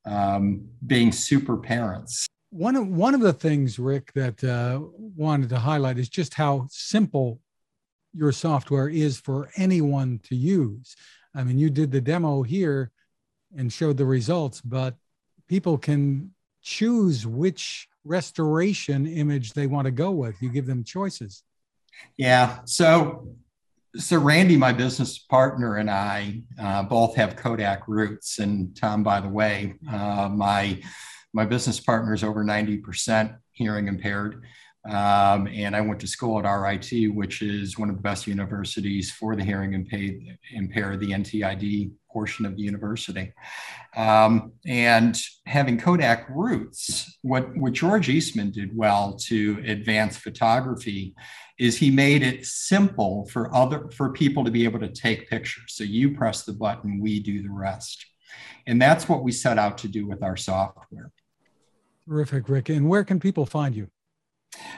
um, 0.05 0.69
being 0.85 1.13
super 1.13 1.57
parents 1.57 2.27
one 2.51 2.77
of 2.77 2.87
one 2.87 3.15
of 3.15 3.21
the 3.21 3.33
things, 3.33 3.79
Rick, 3.79 4.13
that 4.15 4.43
uh, 4.43 4.81
wanted 4.99 5.49
to 5.51 5.59
highlight 5.59 5.99
is 5.99 6.09
just 6.09 6.35
how 6.35 6.67
simple 6.71 7.41
your 8.15 8.33
software 8.33 8.89
is 8.89 9.19
for 9.19 9.51
anyone 9.57 10.21
to 10.25 10.37
use. 10.37 10.97
I 11.35 11.45
mean, 11.45 11.59
you 11.59 11.71
did 11.71 11.93
the 11.93 12.01
demo 12.01 12.43
here 12.43 12.91
and 13.57 13.73
showed 13.73 13.97
the 13.99 14.07
results, 14.07 14.61
but 14.61 14.95
people 15.49 15.77
can 15.77 16.33
choose 16.63 17.27
which 17.27 17.89
restoration 18.05 19.07
image 19.07 19.53
they 19.53 19.67
want 19.67 19.85
to 19.85 19.91
go 19.91 20.11
with. 20.11 20.41
You 20.41 20.49
give 20.49 20.67
them 20.67 20.83
choices. 20.83 21.43
Yeah. 22.17 22.61
So, 22.65 23.29
so 23.97 24.19
Randy, 24.19 24.57
my 24.57 24.73
business 24.73 25.19
partner, 25.19 25.77
and 25.77 25.91
I 25.91 26.43
uh, 26.61 26.85
both 26.85 27.17
have 27.17 27.37
Kodak 27.37 27.87
roots. 27.87 28.39
And 28.39 28.75
Tom, 28.77 29.03
by 29.03 29.21
the 29.21 29.29
way, 29.29 29.75
uh, 29.91 30.29
my 30.33 30.81
my 31.37 31.45
business 31.45 31.79
partner 31.79 32.15
is 32.15 32.25
over 32.25 32.43
90% 32.43 33.37
hearing 33.53 33.89
impaired. 33.89 34.43
Um, 34.89 35.47
and 35.49 35.77
I 35.77 35.83
went 35.83 36.01
to 36.01 36.07
school 36.07 36.39
at 36.39 36.51
RIT, 36.51 37.15
which 37.15 37.43
is 37.43 37.77
one 37.77 37.91
of 37.91 37.97
the 37.97 38.03
best 38.03 38.27
universities 38.27 39.11
for 39.11 39.37
the 39.37 39.45
hearing 39.45 39.75
impaired, 39.75 40.39
impaired 40.55 41.01
the 41.01 41.11
NTID 41.11 41.91
portion 42.11 42.47
of 42.47 42.57
the 42.57 42.63
university. 42.63 43.35
Um, 43.97 44.53
and 44.65 45.21
having 45.45 45.77
Kodak 45.77 46.27
roots, 46.31 47.19
what, 47.21 47.55
what 47.55 47.75
George 47.75 48.09
Eastman 48.09 48.51
did 48.51 48.75
well 48.75 49.13
to 49.25 49.63
advance 49.67 50.17
photography 50.17 51.15
is 51.59 51.77
he 51.77 51.91
made 51.91 52.23
it 52.23 52.47
simple 52.47 53.27
for 53.27 53.55
other 53.55 53.91
for 53.91 54.11
people 54.11 54.43
to 54.43 54.51
be 54.51 54.65
able 54.65 54.81
to 54.81 54.89
take 54.89 55.29
pictures. 55.29 55.75
So 55.75 55.85
you 55.85 56.15
press 56.15 56.45
the 56.45 56.55
button, 56.55 56.99
we 56.99 57.21
do 57.21 57.43
the 57.43 57.53
rest. 57.53 58.07
And 58.67 58.81
that's 58.81 59.07
what 59.07 59.23
we 59.23 59.33
set 59.33 59.59
out 59.59 59.77
to 59.79 59.89
do 59.89 60.07
with 60.07 60.23
our 60.23 60.37
software. 60.37 61.13
Terrific, 62.09 62.49
Rick. 62.49 62.69
And 62.69 62.89
where 62.89 63.05
can 63.05 63.19
people 63.19 63.47
find 63.47 63.75
you? 63.75 63.89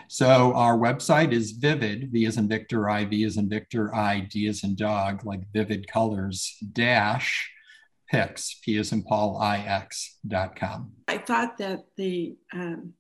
So 0.09 0.55
our 0.55 0.77
website 0.77 1.33
is 1.33 1.53
Vivid, 1.53 2.11
V 2.11 2.27
as 2.27 2.37
in 2.37 2.49
Victor, 2.49 2.89
I, 2.89 3.05
V 3.05 3.25
as 3.25 3.37
in 3.37 3.49
Victor, 3.49 3.95
I, 3.95 4.21
D 4.21 4.49
as 4.49 4.65
in 4.65 4.75
dog, 4.75 5.25
like 5.25 5.41
Vivid 5.53 5.87
Colors 5.87 6.57
dash 6.73 7.51
Pix, 8.11 8.59
P 8.65 8.79
as 8.79 8.93
in 8.93 9.03
Paul, 9.03 9.37
I, 9.37 9.59
X 9.59 10.19
dot 10.27 10.57
com. 10.57 10.93
I 11.07 11.19
thought 11.19 11.59
that 11.59 11.81
the 11.97 12.37
um, 12.53 12.95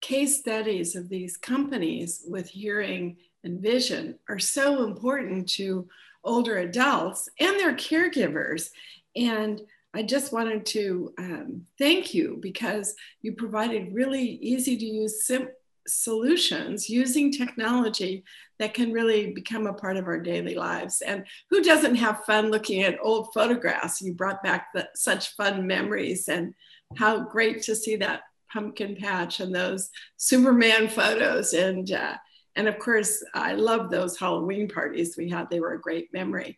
case 0.00 0.38
studies 0.38 0.94
of 0.94 1.08
these 1.08 1.36
companies 1.36 2.22
with 2.26 2.48
hearing 2.48 3.16
and 3.42 3.60
vision 3.60 4.18
are 4.28 4.38
so 4.38 4.84
important 4.84 5.48
to 5.50 5.88
older 6.22 6.58
adults 6.58 7.28
and 7.40 7.58
their 7.58 7.74
caregivers. 7.74 8.68
And 9.16 9.60
I 9.94 10.02
just 10.02 10.32
wanted 10.32 10.66
to 10.66 11.14
um, 11.18 11.66
thank 11.78 12.14
you 12.14 12.38
because 12.40 12.94
you 13.22 13.32
provided 13.32 13.94
really 13.94 14.22
easy 14.22 14.76
to 14.76 14.84
use 14.84 15.24
sim- 15.24 15.48
solutions 15.86 16.88
using 16.88 17.30
technology 17.30 18.24
that 18.58 18.74
can 18.74 18.92
really 18.92 19.32
become 19.32 19.66
a 19.66 19.74
part 19.74 19.96
of 19.96 20.06
our 20.06 20.18
daily 20.18 20.54
lives. 20.54 21.00
And 21.00 21.24
who 21.50 21.62
doesn't 21.62 21.94
have 21.96 22.24
fun 22.24 22.50
looking 22.50 22.82
at 22.82 22.98
old 23.02 23.32
photographs? 23.32 24.00
You 24.00 24.14
brought 24.14 24.42
back 24.42 24.68
the, 24.74 24.88
such 24.94 25.34
fun 25.36 25.66
memories, 25.66 26.28
and 26.28 26.54
how 26.96 27.20
great 27.20 27.62
to 27.62 27.76
see 27.76 27.96
that 27.96 28.22
pumpkin 28.52 28.96
patch 28.96 29.40
and 29.40 29.54
those 29.54 29.90
Superman 30.16 30.88
photos. 30.88 31.52
And 31.52 31.90
uh, 31.92 32.16
and 32.56 32.68
of 32.68 32.78
course, 32.78 33.22
I 33.34 33.54
love 33.54 33.90
those 33.90 34.18
Halloween 34.18 34.68
parties 34.68 35.16
we 35.16 35.28
had. 35.28 35.50
They 35.50 35.60
were 35.60 35.74
a 35.74 35.80
great 35.80 36.12
memory. 36.12 36.56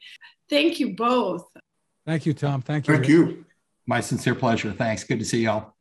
Thank 0.48 0.78
you 0.78 0.94
both. 0.94 1.44
Thank 2.06 2.24
you, 2.24 2.32
Tom. 2.32 2.62
Thank 2.62 2.86
you. 2.86 2.94
Thank 2.94 3.08
you. 3.08 3.44
My 3.86 4.00
sincere 4.00 4.36
pleasure. 4.36 4.72
Thanks. 4.72 5.02
Good 5.02 5.18
to 5.18 5.24
see 5.24 5.42
y'all. 5.42 5.74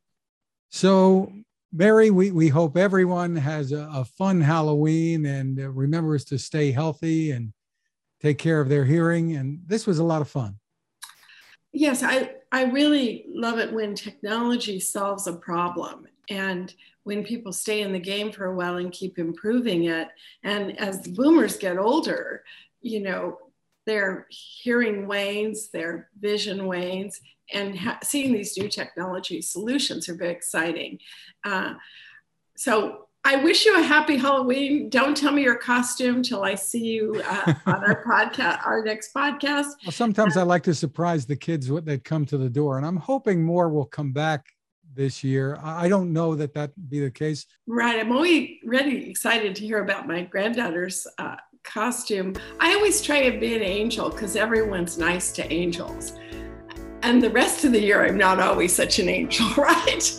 So, 0.70 1.32
Mary, 1.72 2.10
we, 2.10 2.32
we 2.32 2.48
hope 2.48 2.76
everyone 2.76 3.36
has 3.36 3.70
a, 3.70 3.88
a 3.92 4.04
fun 4.04 4.40
Halloween 4.40 5.24
and 5.24 5.58
uh, 5.58 5.70
remembers 5.70 6.24
to 6.26 6.38
stay 6.38 6.72
healthy 6.72 7.30
and 7.30 7.52
take 8.20 8.38
care 8.38 8.60
of 8.60 8.68
their 8.68 8.84
hearing. 8.84 9.36
And 9.36 9.60
this 9.66 9.86
was 9.86 9.98
a 9.98 10.04
lot 10.04 10.20
of 10.20 10.28
fun. 10.28 10.58
Yes, 11.72 12.02
I, 12.02 12.32
I 12.50 12.64
really 12.64 13.26
love 13.28 13.58
it 13.58 13.72
when 13.72 13.94
technology 13.94 14.80
solves 14.80 15.26
a 15.26 15.34
problem 15.34 16.06
and 16.28 16.74
when 17.04 17.22
people 17.22 17.52
stay 17.52 17.82
in 17.82 17.92
the 17.92 18.00
game 18.00 18.32
for 18.32 18.46
a 18.46 18.54
while 18.54 18.78
and 18.78 18.90
keep 18.90 19.18
improving 19.18 19.84
it. 19.84 20.08
And 20.42 20.78
as 20.80 21.02
the 21.02 21.12
boomers 21.12 21.56
get 21.56 21.78
older, 21.78 22.42
you 22.80 23.00
know, 23.00 23.38
their 23.86 24.26
hearing 24.30 25.06
wanes, 25.06 25.70
their 25.70 26.10
vision 26.18 26.66
wanes, 26.66 27.20
and 27.52 27.78
ha- 27.78 27.98
seeing 28.02 28.32
these 28.32 28.56
new 28.58 28.68
technology 28.68 29.40
solutions 29.40 30.08
are 30.08 30.16
very 30.16 30.32
exciting. 30.32 30.98
Uh, 31.44 31.74
so 32.56 33.06
I 33.24 33.36
wish 33.36 33.66
you 33.66 33.76
a 33.76 33.82
happy 33.82 34.16
Halloween. 34.16 34.88
Don't 34.88 35.16
tell 35.16 35.32
me 35.32 35.42
your 35.42 35.56
costume 35.56 36.22
till 36.22 36.44
I 36.44 36.54
see 36.54 36.84
you 36.84 37.22
uh, 37.26 37.54
on 37.66 37.84
our 37.84 38.04
podcast, 38.06 38.64
our 38.64 38.84
next 38.84 39.12
podcast. 39.12 39.66
Well, 39.84 39.92
sometimes 39.92 40.36
uh, 40.36 40.40
I 40.40 40.42
like 40.44 40.62
to 40.64 40.74
surprise 40.74 41.26
the 41.26 41.36
kids 41.36 41.66
that 41.68 42.04
come 42.04 42.24
to 42.26 42.38
the 42.38 42.48
door, 42.48 42.76
and 42.76 42.86
I'm 42.86 42.96
hoping 42.96 43.42
more 43.42 43.68
will 43.68 43.84
come 43.84 44.12
back 44.12 44.46
this 44.94 45.22
year. 45.22 45.58
I 45.62 45.88
don't 45.88 46.12
know 46.12 46.34
that 46.36 46.54
that 46.54 46.72
be 46.88 47.00
the 47.00 47.10
case. 47.10 47.46
Right. 47.66 48.00
I'm 48.00 48.12
always 48.12 48.58
really 48.64 49.10
excited 49.10 49.54
to 49.56 49.66
hear 49.66 49.82
about 49.82 50.08
my 50.08 50.22
granddaughter's 50.22 51.06
uh, 51.18 51.36
costume, 51.66 52.34
I 52.60 52.74
always 52.74 53.02
try 53.02 53.18
and 53.18 53.40
be 53.40 53.54
an 53.54 53.62
angel 53.62 54.08
because 54.10 54.36
everyone's 54.36 54.96
nice 54.96 55.32
to 55.32 55.52
angels. 55.52 56.12
And 57.02 57.22
the 57.22 57.30
rest 57.30 57.64
of 57.64 57.72
the 57.72 57.80
year, 57.80 58.04
I'm 58.04 58.16
not 58.16 58.40
always 58.40 58.74
such 58.74 58.98
an 58.98 59.08
angel, 59.08 59.46
right? 59.56 60.16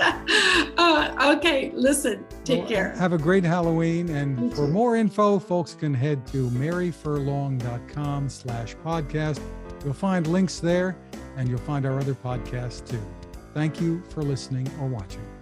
uh, 0.77 1.35
okay, 1.37 1.71
listen, 1.73 2.25
take 2.45 2.59
well, 2.59 2.67
care. 2.67 2.89
Have 2.95 3.13
a 3.13 3.17
great 3.17 3.43
Halloween. 3.43 4.09
And 4.09 4.53
for 4.55 4.67
more 4.67 4.95
info, 4.95 5.39
folks 5.39 5.73
can 5.73 5.93
head 5.93 6.25
to 6.27 6.49
maryfurlong.com 6.51 8.29
slash 8.29 8.75
podcast. 8.85 9.41
You'll 9.83 9.93
find 9.93 10.27
links 10.27 10.59
there 10.59 10.95
and 11.35 11.49
you'll 11.49 11.59
find 11.59 11.85
our 11.85 11.99
other 11.99 12.13
podcasts 12.13 12.87
too. 12.87 13.01
Thank 13.53 13.81
you 13.81 14.01
for 14.09 14.23
listening 14.23 14.69
or 14.79 14.87
watching. 14.87 15.36